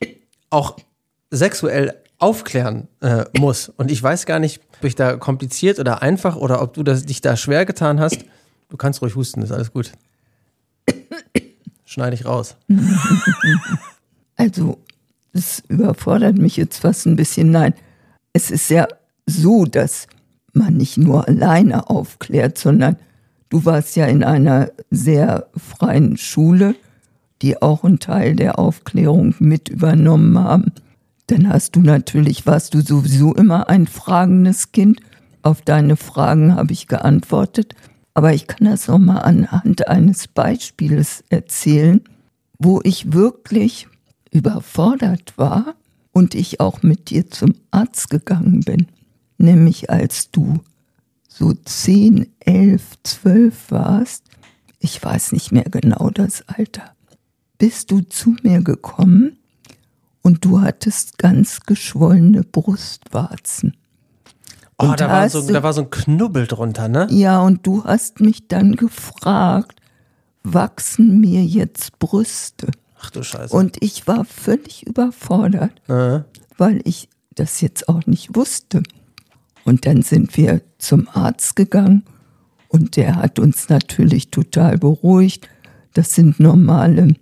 auch 0.51 0.77
sexuell 1.31 1.95
aufklären 2.23 2.87
äh, 3.01 3.25
muss. 3.39 3.69
Und 3.69 3.91
ich 3.91 4.01
weiß 4.01 4.27
gar 4.27 4.39
nicht, 4.39 4.61
ob 4.79 4.85
ich 4.85 4.95
da 4.95 5.17
kompliziert 5.17 5.81
oder 5.81 6.03
einfach 6.03 6.37
oder 6.37 6.63
ob 6.63 6.73
du 6.73 6.85
das, 6.85 7.05
dich 7.05 7.21
da 7.21 7.37
schwer 7.37 7.67
getan 7.67 7.99
hast. 7.99 8.25
Du 8.69 8.77
kannst 8.77 9.03
ruhig 9.03 9.17
husten, 9.17 9.43
ist 9.43 9.51
alles 9.51 9.73
gut. 9.73 9.93
Schneide 11.85 12.15
ich 12.15 12.25
raus. 12.25 12.57
Also, 14.35 14.79
es 15.35 15.63
überfordert 15.69 16.37
mich 16.37 16.57
jetzt 16.57 16.79
fast 16.79 17.07
ein 17.07 17.15
bisschen. 17.15 17.53
Nein, 17.53 17.75
es 18.33 18.51
ist 18.51 18.71
ja 18.71 18.89
so, 19.27 19.67
dass 19.67 20.09
man 20.53 20.77
nicht 20.79 20.97
nur 20.97 21.29
alleine 21.29 21.89
aufklärt, 21.91 22.59
sondern 22.59 22.97
du 23.51 23.65
warst 23.67 23.95
ja 23.95 24.07
in 24.07 24.25
einer 24.25 24.73
sehr 24.91 25.49
freien 25.55 26.17
Schule, 26.17 26.75
die 27.43 27.61
auch 27.61 27.85
einen 27.85 28.01
Teil 28.01 28.35
der 28.35 28.59
Aufklärung 28.59 29.35
mit 29.39 29.69
übernommen 29.69 30.37
haben 30.39 30.73
dann 31.33 31.49
hast 31.49 31.77
du 31.77 31.81
natürlich, 31.81 32.47
warst 32.47 32.75
du 32.75 32.83
sowieso 32.83 33.35
immer 33.35 33.71
ein 33.71 33.87
fragendes 33.87 34.71
Kind. 34.73 35.01
Auf 35.41 35.63
deine 35.63 35.97
Fragen 35.97 36.55
habe 36.55 36.73
ich 36.75 36.89
geantwortet. 36.89 37.75
Aber 38.13 38.35
ich 38.35 38.47
kann 38.47 38.67
das 38.67 38.91
auch 38.91 38.99
mal 38.99 39.21
anhand 39.21 39.89
eines 39.89 40.29
Beispiels 40.29 41.25
erzählen, 41.31 42.03
wo 42.59 42.81
ich 42.85 43.15
wirklich 43.15 43.89
überfordert 44.31 45.33
war 45.39 45.75
und 46.13 46.35
ich 46.35 46.61
auch 46.61 46.83
mit 46.83 47.09
dir 47.09 47.31
zum 47.31 47.55
Arzt 47.71 48.11
gegangen 48.11 48.61
bin. 48.61 48.87
Nämlich 49.39 49.89
als 49.89 50.31
du 50.31 50.61
so 51.27 51.55
10, 51.55 52.27
11, 52.41 52.83
12 53.05 53.71
warst, 53.71 54.25
ich 54.79 55.03
weiß 55.03 55.33
nicht 55.33 55.51
mehr 55.51 55.65
genau 55.65 56.11
das 56.11 56.47
Alter, 56.47 56.95
bist 57.57 57.91
du 57.91 58.01
zu 58.03 58.37
mir 58.43 58.63
gekommen 58.63 59.39
und 60.23 60.45
du 60.45 60.61
hattest 60.61 61.19
ganz 61.19 61.61
geschwollene 61.61 62.43
Brustwarzen. 62.45 63.77
Oh, 64.79 64.87
Und 64.87 65.01
da 65.01 65.09
war, 65.09 65.29
so, 65.29 65.43
du- 65.47 65.53
da 65.53 65.63
war 65.63 65.73
so 65.73 65.83
ein 65.83 65.91
Knubbel 65.91 66.47
drunter, 66.47 66.89
ne? 66.89 67.07
Ja, 67.11 67.41
und 67.41 67.67
du 67.67 67.85
hast 67.85 68.21
mich 68.21 68.49
dann 68.49 68.77
gefragt, 68.77 69.81
wachsen 70.43 71.21
mir 71.21 71.45
jetzt 71.45 71.99
Brüste? 71.99 72.69
Ach 73.01 73.11
du 73.11 73.23
Scheiße. 73.23 73.55
Und 73.55 73.77
ich 73.81 74.07
war 74.07 74.25
völlig 74.25 74.87
überfordert, 74.87 75.73
äh, 75.89 76.21
weil 76.57 76.81
ich 76.85 77.09
das 77.35 77.61
jetzt 77.61 77.89
auch 77.89 78.07
nicht 78.07 78.35
wusste. 78.37 78.83
Und 79.65 79.87
dann 79.87 80.03
sind 80.03 80.37
wir 80.37 80.61
zum 80.79 81.09
Arzt 81.13 81.55
gegangen 81.57 82.05
und 82.69 82.97
der 82.97 83.17
hat 83.17 83.39
uns 83.39 83.69
natürlich 83.69 84.31
total 84.31 84.79
beruhigt. 84.79 85.49
Das 85.95 86.15
sind 86.15 86.41
normale 86.41 87.15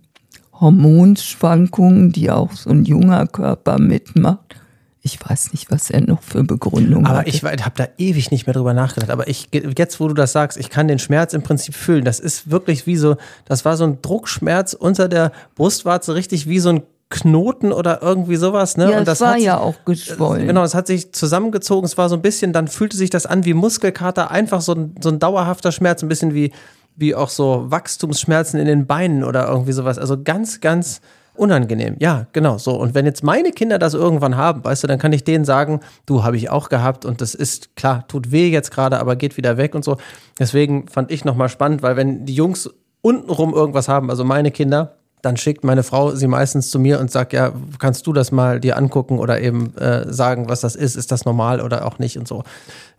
Hormonschwankungen, 0.61 2.13
die 2.13 2.31
auch 2.31 2.53
so 2.53 2.71
ein 2.71 2.85
junger 2.85 3.27
Körper 3.27 3.79
mitmacht. 3.79 4.57
Ich 5.03 5.19
weiß 5.19 5.53
nicht, 5.53 5.71
was 5.71 5.89
er 5.89 6.03
noch 6.03 6.23
für 6.23 6.45
Begründung 6.45 7.07
aber 7.07 7.21
hatte. 7.21 7.31
ich 7.31 7.43
habe 7.43 7.75
da 7.77 7.89
ewig 7.97 8.31
nicht 8.31 8.47
mehr 8.47 8.53
drüber 8.53 8.75
nachgedacht. 8.75 9.11
Aber 9.11 9.29
ich, 9.29 9.49
jetzt, 9.53 9.99
wo 9.99 10.09
du 10.09 10.15
das 10.15 10.33
sagst, 10.33 10.59
ich 10.59 10.69
kann 10.69 10.89
den 10.89 10.99
Schmerz 10.99 11.33
im 11.33 11.43
Prinzip 11.43 11.75
fühlen. 11.75 12.05
Das 12.05 12.21
ist 12.21 12.51
wirklich 12.51 12.87
wie 12.87 12.97
so, 12.97 13.17
das 13.47 13.65
war 13.65 13.79
so 13.79 13.85
ein 13.85 14.03
Druckschmerz 14.03 14.75
unter 14.75 15.09
der 15.09 15.33
Brustwarze, 15.55 16.15
richtig 16.15 16.49
wie 16.49 16.59
so 16.59 16.69
ein 16.69 16.83
Knoten 17.09 17.73
oder 17.73 18.03
irgendwie 18.03 18.37
sowas, 18.37 18.77
ne? 18.77 18.93
ja, 18.93 18.99
Und 19.01 19.09
das 19.09 19.21
war 19.21 19.33
hat 19.33 19.41
ja 19.41 19.59
auch 19.59 19.85
geschwollen. 19.85 20.47
Genau, 20.47 20.63
es 20.63 20.77
hat 20.77 20.87
sich 20.87 21.13
zusammengezogen, 21.13 21.85
es 21.85 21.99
war 21.99 22.09
so 22.09 22.15
ein 22.15 22.23
bisschen, 22.23 22.53
dann 22.53 22.69
fühlte 22.69 22.97
sich 22.97 23.11
das 23.11 23.27
an 23.27 23.45
wie 23.45 23.53
Muskelkater, 23.53 24.31
einfach 24.31 24.61
so 24.61 24.75
ein, 24.75 24.95
so 25.01 25.09
ein 25.09 25.19
dauerhafter 25.19 25.73
Schmerz, 25.73 26.05
ein 26.05 26.09
bisschen 26.09 26.35
wie, 26.35 26.53
wie 26.97 27.15
auch 27.15 27.29
so 27.29 27.71
Wachstumsschmerzen 27.71 28.59
in 28.61 28.67
den 28.67 28.87
Beinen 28.87 29.25
oder 29.25 29.49
irgendwie 29.49 29.73
sowas. 29.73 29.99
Also 29.99 30.23
ganz, 30.23 30.61
ganz 30.61 31.01
unangenehm. 31.35 31.97
Ja, 31.99 32.27
genau 32.33 32.59
so. 32.59 32.79
Und 32.79 32.95
wenn 32.95 33.07
jetzt 33.07 33.25
meine 33.25 33.51
Kinder 33.53 33.79
das 33.79 33.95
irgendwann 33.95 34.37
haben, 34.37 34.63
weißt 34.63 34.83
du, 34.83 34.87
dann 34.87 34.99
kann 34.99 35.13
ich 35.13 35.25
denen 35.25 35.45
sagen, 35.45 35.81
du 36.05 36.23
habe 36.23 36.37
ich 36.37 36.51
auch 36.51 36.69
gehabt 36.69 37.05
und 37.05 37.21
das 37.21 37.35
ist 37.35 37.77
klar, 37.77 38.07
tut 38.09 38.31
weh 38.31 38.51
jetzt 38.51 38.71
gerade, 38.71 38.99
aber 39.01 39.17
geht 39.17 39.37
wieder 39.37 39.57
weg 39.57 39.75
und 39.75 39.85
so. 39.85 39.97
Deswegen 40.39 40.89
fand 40.89 41.11
ich 41.11 41.25
nochmal 41.25 41.49
spannend, 41.49 41.83
weil 41.83 41.97
wenn 41.97 42.27
die 42.27 42.35
Jungs 42.35 42.69
untenrum 43.01 43.55
irgendwas 43.55 43.89
haben, 43.89 44.11
also 44.11 44.25
meine 44.25 44.51
Kinder, 44.51 44.97
dann 45.23 45.37
schickt 45.37 45.65
meine 45.65 45.83
Frau 45.83 46.13
sie 46.13 46.27
meistens 46.27 46.71
zu 46.71 46.79
mir 46.79 46.99
und 46.99 47.11
sagt, 47.11 47.33
ja, 47.33 47.53
kannst 47.79 48.07
du 48.07 48.13
das 48.13 48.33
mal 48.33 48.59
dir 48.59 48.77
angucken 48.77 49.19
oder 49.19 49.41
eben 49.41 49.77
äh, 49.77 50.11
sagen, 50.13 50.49
was 50.49 50.61
das 50.61 50.77
ist, 50.77 50.97
ist 50.97 51.13
das 51.13 51.25
normal 51.25 51.61
oder 51.61 51.87
auch 51.87 51.99
nicht 51.99 52.19
und 52.19 52.27
so. 52.27 52.43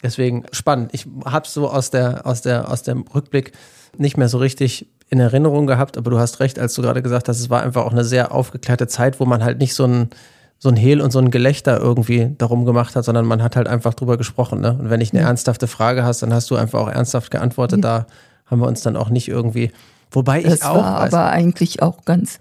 Deswegen 0.03 0.45
spannend. 0.51 0.91
Ich 0.93 1.07
habe 1.25 1.47
so 1.47 1.69
aus 1.69 1.89
der 1.89 2.25
aus 2.25 2.41
der 2.41 2.69
aus 2.69 2.83
dem 2.83 3.05
Rückblick 3.13 3.53
nicht 3.97 4.17
mehr 4.17 4.29
so 4.29 4.37
richtig 4.37 4.87
in 5.09 5.19
Erinnerung 5.19 5.67
gehabt, 5.67 5.97
aber 5.97 6.09
du 6.11 6.19
hast 6.19 6.39
recht, 6.39 6.57
als 6.57 6.73
du 6.73 6.81
gerade 6.81 7.01
gesagt 7.01 7.27
hast, 7.27 7.39
es 7.39 7.49
war 7.49 7.63
einfach 7.63 7.85
auch 7.85 7.91
eine 7.91 8.05
sehr 8.05 8.31
aufgeklärte 8.33 8.87
Zeit, 8.87 9.19
wo 9.19 9.25
man 9.25 9.43
halt 9.43 9.59
nicht 9.59 9.73
so 9.73 9.85
ein 9.85 10.09
so 10.63 10.69
ein 10.69 10.75
Hehl 10.75 11.01
und 11.01 11.09
so 11.09 11.17
ein 11.17 11.31
Gelächter 11.31 11.79
irgendwie 11.79 12.35
darum 12.37 12.65
gemacht 12.65 12.95
hat, 12.95 13.03
sondern 13.03 13.25
man 13.25 13.41
hat 13.41 13.55
halt 13.55 13.67
einfach 13.67 13.95
drüber 13.95 14.15
gesprochen. 14.15 14.61
Ne? 14.61 14.77
Und 14.79 14.91
wenn 14.91 15.01
ich 15.01 15.11
eine 15.11 15.23
ernsthafte 15.23 15.65
Frage 15.65 16.03
hast, 16.03 16.21
dann 16.21 16.31
hast 16.31 16.51
du 16.51 16.55
einfach 16.55 16.81
auch 16.81 16.87
ernsthaft 16.87 17.31
geantwortet. 17.31 17.83
Da 17.83 18.05
haben 18.45 18.61
wir 18.61 18.67
uns 18.67 18.81
dann 18.81 18.95
auch 18.95 19.09
nicht 19.09 19.27
irgendwie. 19.27 19.71
Wobei 20.11 20.43
das 20.43 20.53
ich 20.53 20.63
auch. 20.63 20.75
war 20.75 21.01
aber 21.01 21.31
eigentlich 21.31 21.81
auch 21.81 22.05
ganz 22.05 22.39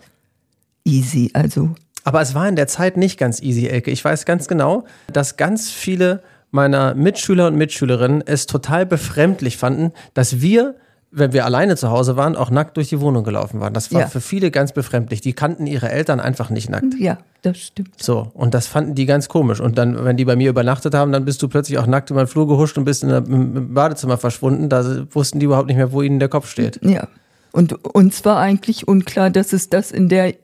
easy. 0.84 1.30
Also 1.32 1.70
Aber 2.04 2.20
es 2.20 2.34
war 2.34 2.46
in 2.46 2.56
der 2.56 2.66
Zeit 2.66 2.98
nicht 2.98 3.18
ganz 3.18 3.40
easy, 3.40 3.68
Elke. 3.68 3.90
Ich 3.90 4.04
weiß 4.04 4.26
ganz 4.26 4.48
genau, 4.48 4.84
dass 5.10 5.38
ganz 5.38 5.70
viele 5.70 6.22
meiner 6.50 6.94
Mitschüler 6.94 7.46
und 7.46 7.56
Mitschülerinnen 7.56 8.22
es 8.26 8.46
total 8.46 8.84
befremdlich 8.84 9.56
fanden, 9.56 9.92
dass 10.12 10.42
wir, 10.42 10.74
wenn 11.12 11.32
wir 11.32 11.44
alleine 11.44 11.76
zu 11.76 11.90
Hause 11.90 12.16
waren, 12.16 12.36
auch 12.36 12.50
nackt 12.50 12.76
durch 12.76 12.88
die 12.88 13.00
Wohnung 13.00 13.24
gelaufen 13.24 13.58
waren. 13.60 13.74
Das 13.74 13.92
war 13.92 14.02
Ja. 14.02 14.06
für 14.06 14.20
viele 14.20 14.50
ganz 14.52 14.72
befremdlich. 14.72 15.20
Die 15.20 15.32
kannten 15.32 15.66
ihre 15.66 15.90
Eltern 15.90 16.20
einfach 16.20 16.50
nicht 16.50 16.70
nackt. 16.70 16.94
ja, 16.98 17.18
das 17.42 17.58
stimmt. 17.58 18.00
So, 18.00 18.30
und 18.34 18.54
das 18.54 18.68
fanden 18.68 18.94
die 18.94 19.06
ganz 19.06 19.28
komisch. 19.28 19.60
Und 19.60 19.76
dann, 19.76 20.04
wenn 20.04 20.16
die 20.16 20.24
bei 20.24 20.36
mir 20.36 20.50
übernachtet 20.50 20.94
haben, 20.94 21.10
dann 21.10 21.24
bist 21.24 21.42
du 21.42 21.48
plötzlich 21.48 21.78
auch 21.78 21.86
nackt 21.86 22.10
über 22.10 22.22
den 22.22 22.28
Flur 22.28 22.46
gehuscht 22.46 22.78
und 22.78 22.84
bist 22.84 23.02
in 23.02 23.08
der, 23.08 23.18
im 23.26 23.56
im 23.56 23.74
Badezimmer 23.74 24.18
verschwunden. 24.18 24.68
Da 24.68 25.04
wussten 25.10 25.40
die 25.40 25.46
überhaupt 25.46 25.66
nicht 25.66 25.76
mehr, 25.78 25.90
wo 25.90 26.00
ihnen 26.02 26.20
der 26.20 26.28
Kopf 26.28 26.48
steht. 26.48 26.78
Ja. 26.84 27.08
Und 27.52 27.84
uns 27.94 28.24
war 28.24 28.38
eigentlich 28.38 28.86
unklar, 28.86 29.30
dass 29.30 29.52
es 29.52 29.68
das 29.68 29.90
in 29.90 30.08
der 30.08 30.34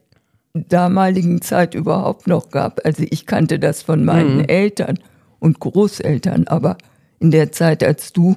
damaligen 0.53 1.41
Zeit 1.41 1.75
überhaupt 1.75 2.27
noch 2.27 2.49
gab. 2.49 2.81
Also 2.85 3.03
ich 3.09 3.25
kannte 3.25 3.59
das 3.59 3.81
von 3.83 4.03
meinen 4.03 4.47
Eltern 4.47 4.99
und 5.39 5.59
Großeltern, 5.59 6.47
aber 6.47 6.77
in 7.19 7.31
der 7.31 7.51
Zeit, 7.51 7.83
als 7.83 8.11
du 8.13 8.35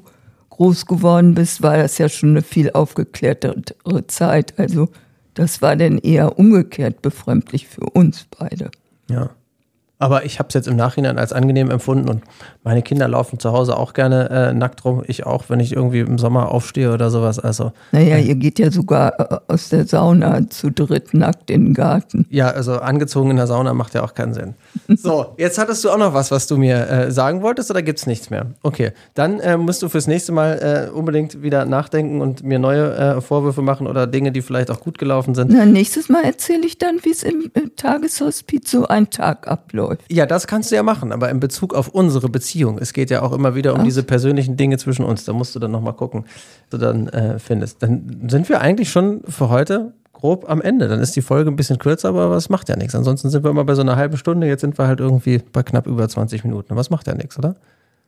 groß 0.51 0.87
geworden 0.87 1.35
bist, 1.35 1.63
war 1.63 1.77
das 1.77 1.99
ja 1.99 2.09
schon 2.09 2.31
eine 2.31 2.43
viel 2.43 2.71
aufgeklärtere 2.73 4.07
Zeit. 4.07 4.59
Also 4.59 4.89
das 5.35 5.63
war 5.63 5.77
dann 5.77 5.99
eher 5.99 6.39
umgekehrt 6.39 7.03
befremdlich 7.03 7.67
für 7.67 7.85
uns 7.85 8.27
beide. 8.39 8.71
Ja. 9.09 9.31
Aber 10.01 10.25
ich 10.25 10.39
habe 10.39 10.49
es 10.49 10.55
jetzt 10.55 10.67
im 10.67 10.77
Nachhinein 10.77 11.19
als 11.19 11.33
angenehm 11.33 11.71
empfunden 11.71 12.09
und 12.09 12.23
meine 12.65 12.83
Kinder 12.83 13.07
laufen 13.07 13.39
zu 13.39 13.53
Hause 13.53 13.77
auch 13.77 13.93
gerne 13.93 14.31
äh, 14.31 14.55
nackt 14.55 14.85
rum. 14.85 15.03
Ich 15.07 15.27
auch, 15.27 15.45
wenn 15.49 15.61
ich 15.61 15.73
irgendwie 15.75 16.01
im 16.01 16.19
Sommer 16.19 16.51
aufstehe 16.51 16.93
oder 16.93 17.11
sowas. 17.11 17.39
Also 17.39 17.73
Naja, 17.93 18.17
ihr 18.17 18.35
geht 18.35 18.59
ja 18.59 18.71
sogar 18.71 19.21
äh, 19.21 19.39
aus 19.53 19.69
der 19.69 19.87
Sauna 19.87 20.49
zu 20.49 20.71
dritt 20.71 21.15
nackt 21.15 21.51
in 21.51 21.67
den 21.67 21.75
Garten. 21.75 22.27
ja, 22.31 22.49
also 22.49 22.79
angezogen 22.79 23.31
in 23.31 23.37
der 23.37 23.47
Sauna 23.47 23.75
macht 23.75 23.95
ja 23.95 24.03
auch 24.03 24.15
keinen 24.15 24.35
Sinn. 24.35 24.55
So, 24.97 25.35
jetzt 25.39 25.59
hattest 25.59 25.85
du 25.85 25.91
auch 25.91 25.99
noch 25.99 26.15
was, 26.15 26.31
was 26.31 26.47
du 26.47 26.57
mir 26.57 26.89
äh, 26.89 27.11
sagen 27.11 27.43
wolltest 27.43 27.71
oder 27.71 27.83
gibt's 27.83 28.07
nichts 28.07 28.29
mehr? 28.31 28.47
Okay, 28.63 28.93
dann 29.15 29.39
äh, 29.41 29.57
musst 29.57 29.83
du 29.83 29.89
fürs 29.89 30.07
nächste 30.07 30.33
Mal 30.33 30.89
äh, 30.89 30.91
unbedingt 30.91 31.43
wieder 31.43 31.65
nachdenken 31.65 32.21
und 32.21 32.43
mir 32.43 32.59
neue 32.59 32.95
äh, 32.97 33.21
Vorwürfe 33.21 33.63
machen 33.63 33.87
oder 33.87 34.07
Dinge, 34.07 34.33
die 34.33 34.43
vielleicht 34.43 34.71
auch 34.71 34.81
gut 34.81 34.99
gelaufen 34.99 35.35
sind. 35.35 35.53
Na, 35.53 35.65
nächstes 35.67 36.09
Mal 36.09 36.25
erzähle 36.25 36.67
ich 36.67 36.79
dann, 36.79 36.99
wie 37.03 37.11
es 37.11 37.23
im 37.23 37.51
äh, 37.55 37.69
Tageshospiz 37.77 38.71
so 38.71 38.87
ein 38.89 39.11
Tag 39.11 39.47
abläuft. 39.47 39.90
Ja, 40.11 40.27
das 40.27 40.47
kannst 40.47 40.71
du 40.71 40.77
ja 40.77 40.83
machen, 40.83 41.13
aber 41.13 41.31
in 41.31 41.41
Bezug 41.41 41.75
auf 41.75 41.89
unsere 41.89 42.29
Beziehung. 42.29 42.79
Es 42.79 42.93
geht 42.93 43.11
ja 43.11 43.23
auch 43.23 43.33
immer 43.33 43.55
wieder 43.55 43.75
um 43.75 43.85
diese 43.85 44.03
persönlichen 44.03 44.57
Dinge 44.57 44.79
zwischen 44.79 45.05
uns. 45.05 45.25
Da 45.25 45.33
musst 45.33 45.55
du 45.55 45.59
dann 45.59 45.71
nochmal 45.71 45.95
gucken, 45.95 46.25
was 46.25 46.71
du 46.71 46.79
dann 46.79 47.09
äh, 47.09 47.39
findest. 47.39 47.83
Dann 47.83 48.27
sind 48.29 48.49
wir 48.49 48.61
eigentlich 48.61 48.91
schon 48.91 49.23
für 49.29 49.49
heute 49.49 49.93
grob 50.13 50.49
am 50.49 50.61
Ende. 50.61 50.89
Dann 50.89 51.01
ist 51.01 51.17
die 51.17 51.23
Folge 51.23 51.51
ein 51.51 51.57
bisschen 51.57 51.79
kürzer, 51.79 52.11
aber 52.11 52.29
das 52.31 52.49
macht 52.49 52.69
ja 52.69 52.77
nichts. 52.77 52.95
Ansonsten 52.95 53.31
sind 53.31 53.45
wir 53.45 53.51
immer 53.51 53.65
bei 53.65 53.75
so 53.75 53.83
einer 53.83 53.97
halben 53.97 54.17
Stunde. 54.17 54.47
Jetzt 54.47 54.61
sind 54.61 54.79
wir 54.79 54.87
halt 54.87 55.01
irgendwie 55.01 55.43
bei 55.53 55.63
knapp 55.63 55.87
über 55.87 56.09
20 56.09 56.45
Minuten. 56.45 56.77
Was 56.77 56.91
macht 56.91 57.07
ja 57.07 57.15
nichts, 57.15 57.39
oder? 57.39 57.57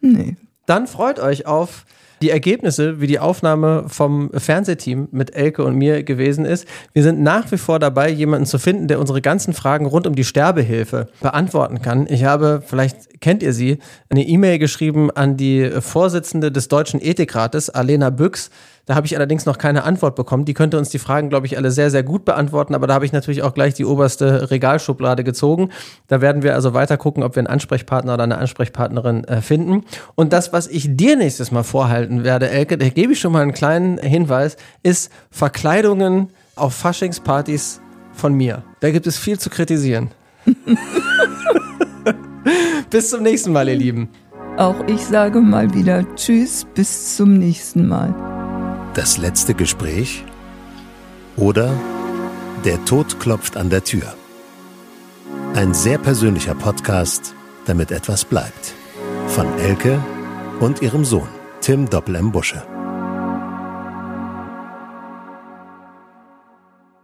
Nee. 0.01 0.37
Dann 0.67 0.87
freut 0.87 1.19
euch 1.19 1.47
auf 1.47 1.85
die 2.23 2.31
Ergebnisse, 2.31 3.01
wie 3.01 3.09
die 3.09 3.19
Aufnahme 3.19 3.85
vom 3.89 4.31
Fernsehteam 4.33 5.09
mit 5.11 5.35
Elke 5.35 5.65
und 5.65 5.75
mir 5.75 6.05
gewesen 6.05 6.45
ist. 6.45 6.67
Wir 6.93 7.03
sind 7.03 7.21
nach 7.21 7.51
wie 7.51 7.59
vor 7.59 7.81
dabei, 7.81 8.09
jemanden 8.11 8.47
zu 8.47 8.59
finden, 8.59 8.87
der 8.87 9.01
unsere 9.01 9.21
ganzen 9.21 9.55
Fragen 9.55 9.87
rund 9.87 10.07
um 10.07 10.15
die 10.15 10.25
Sterbehilfe 10.25 11.09
beantworten 11.21 11.83
kann. 11.83 12.07
Ich 12.09 12.23
habe, 12.23 12.63
vielleicht 12.65 13.21
kennt 13.21 13.43
ihr 13.43 13.53
sie, 13.53 13.79
eine 14.09 14.23
E-Mail 14.23 14.61
geschrieben 14.61 15.11
an 15.11 15.37
die 15.37 15.69
Vorsitzende 15.81 16.53
des 16.53 16.69
Deutschen 16.69 17.01
Ethikrates, 17.03 17.71
Alena 17.71 18.11
Büchs. 18.11 18.51
Da 18.87 18.97
habe 18.97 19.07
ich 19.07 19.15
allerdings 19.17 19.47
noch 19.47 19.59
keine 19.59 19.85
Antwort 19.85 20.17
bekommen. 20.17 20.45
Die 20.45 20.55
könnte 20.55 20.77
uns 20.77 20.89
die 20.89 20.99
Fragen, 20.99 21.29
glaube 21.29 21.47
ich, 21.47 21.57
alle 21.57 21.71
sehr, 21.71 21.91
sehr 21.91 22.03
gut 22.03 22.25
beantworten. 22.25 22.75
Aber 22.75 22.87
da 22.87 22.95
habe 22.95 23.05
ich 23.05 23.13
natürlich 23.13 23.43
auch 23.43 23.55
gleich 23.55 23.75
die 23.75 23.85
oberste 23.85 24.51
Regalschublade 24.51 25.23
gezogen. 25.23 25.71
Da 26.09 26.21
werden 26.21 26.43
wir 26.43 26.55
also 26.55 26.75
weiter 26.75 26.97
gucken, 26.97 27.23
ob 27.23 27.37
wir 27.37 27.41
einen 27.41 27.47
Ansprechpartner 27.47 28.15
oder 28.15 28.25
eine 28.25 28.39
Ansprechpartnerin 28.39 29.25
äh, 29.25 29.41
finden. 29.41 29.85
Und 30.17 30.33
das, 30.33 30.53
was 30.53 30.67
ich 30.67 30.97
dir 30.97 31.17
nächstes 31.17 31.53
Mal 31.53 31.63
vorhalten 31.63 32.25
werde, 32.25 32.51
Elke, 32.51 32.77
da 32.77 32.89
gebe 32.89 33.13
ich 33.13 33.21
schon 33.21 33.33
mal 33.33 33.43
einen 33.43 33.55
kleinen 33.55 33.99
Hinweis, 33.99 34.57
ist 34.83 35.13
Verkleidungen 35.31 36.31
auf 36.57 36.75
Faschingspartys 36.75 37.81
von 38.13 38.35
mir. 38.35 38.65
Da 38.81 38.91
gibt 38.91 39.07
es 39.07 39.17
viel 39.17 39.39
zu 39.39 39.49
kritisieren. 39.49 40.11
Bis 42.91 43.11
zum 43.11 43.23
nächsten 43.23 43.53
Mal, 43.53 43.69
ihr 43.69 43.77
Lieben. 43.77 44.09
Auch 44.57 44.77
ich 44.87 45.01
sage 45.01 45.41
mal 45.41 45.73
wieder 45.73 46.05
Tschüss, 46.15 46.67
bis 46.75 47.17
zum 47.17 47.39
nächsten 47.39 47.89
Mal. 47.89 48.32
Das 48.95 49.17
letzte 49.17 49.55
Gespräch 49.55 50.23
oder 51.37 51.73
Der 52.67 52.85
Tod 52.85 53.19
klopft 53.21 53.57
an 53.57 53.71
der 53.71 53.85
Tür. 53.85 54.15
Ein 55.55 55.73
sehr 55.73 55.97
persönlicher 55.97 56.55
Podcast, 56.55 57.35
damit 57.65 57.91
etwas 57.91 58.27
bleibt. 58.27 58.75
Von 59.29 59.47
Elke 59.59 59.99
und 60.61 60.83
ihrem 60.83 61.07
Sohn, 61.07 61.29
Tim 61.63 61.89
Doppel 61.89 62.17
M. 62.17 62.33
Busche. 62.33 62.63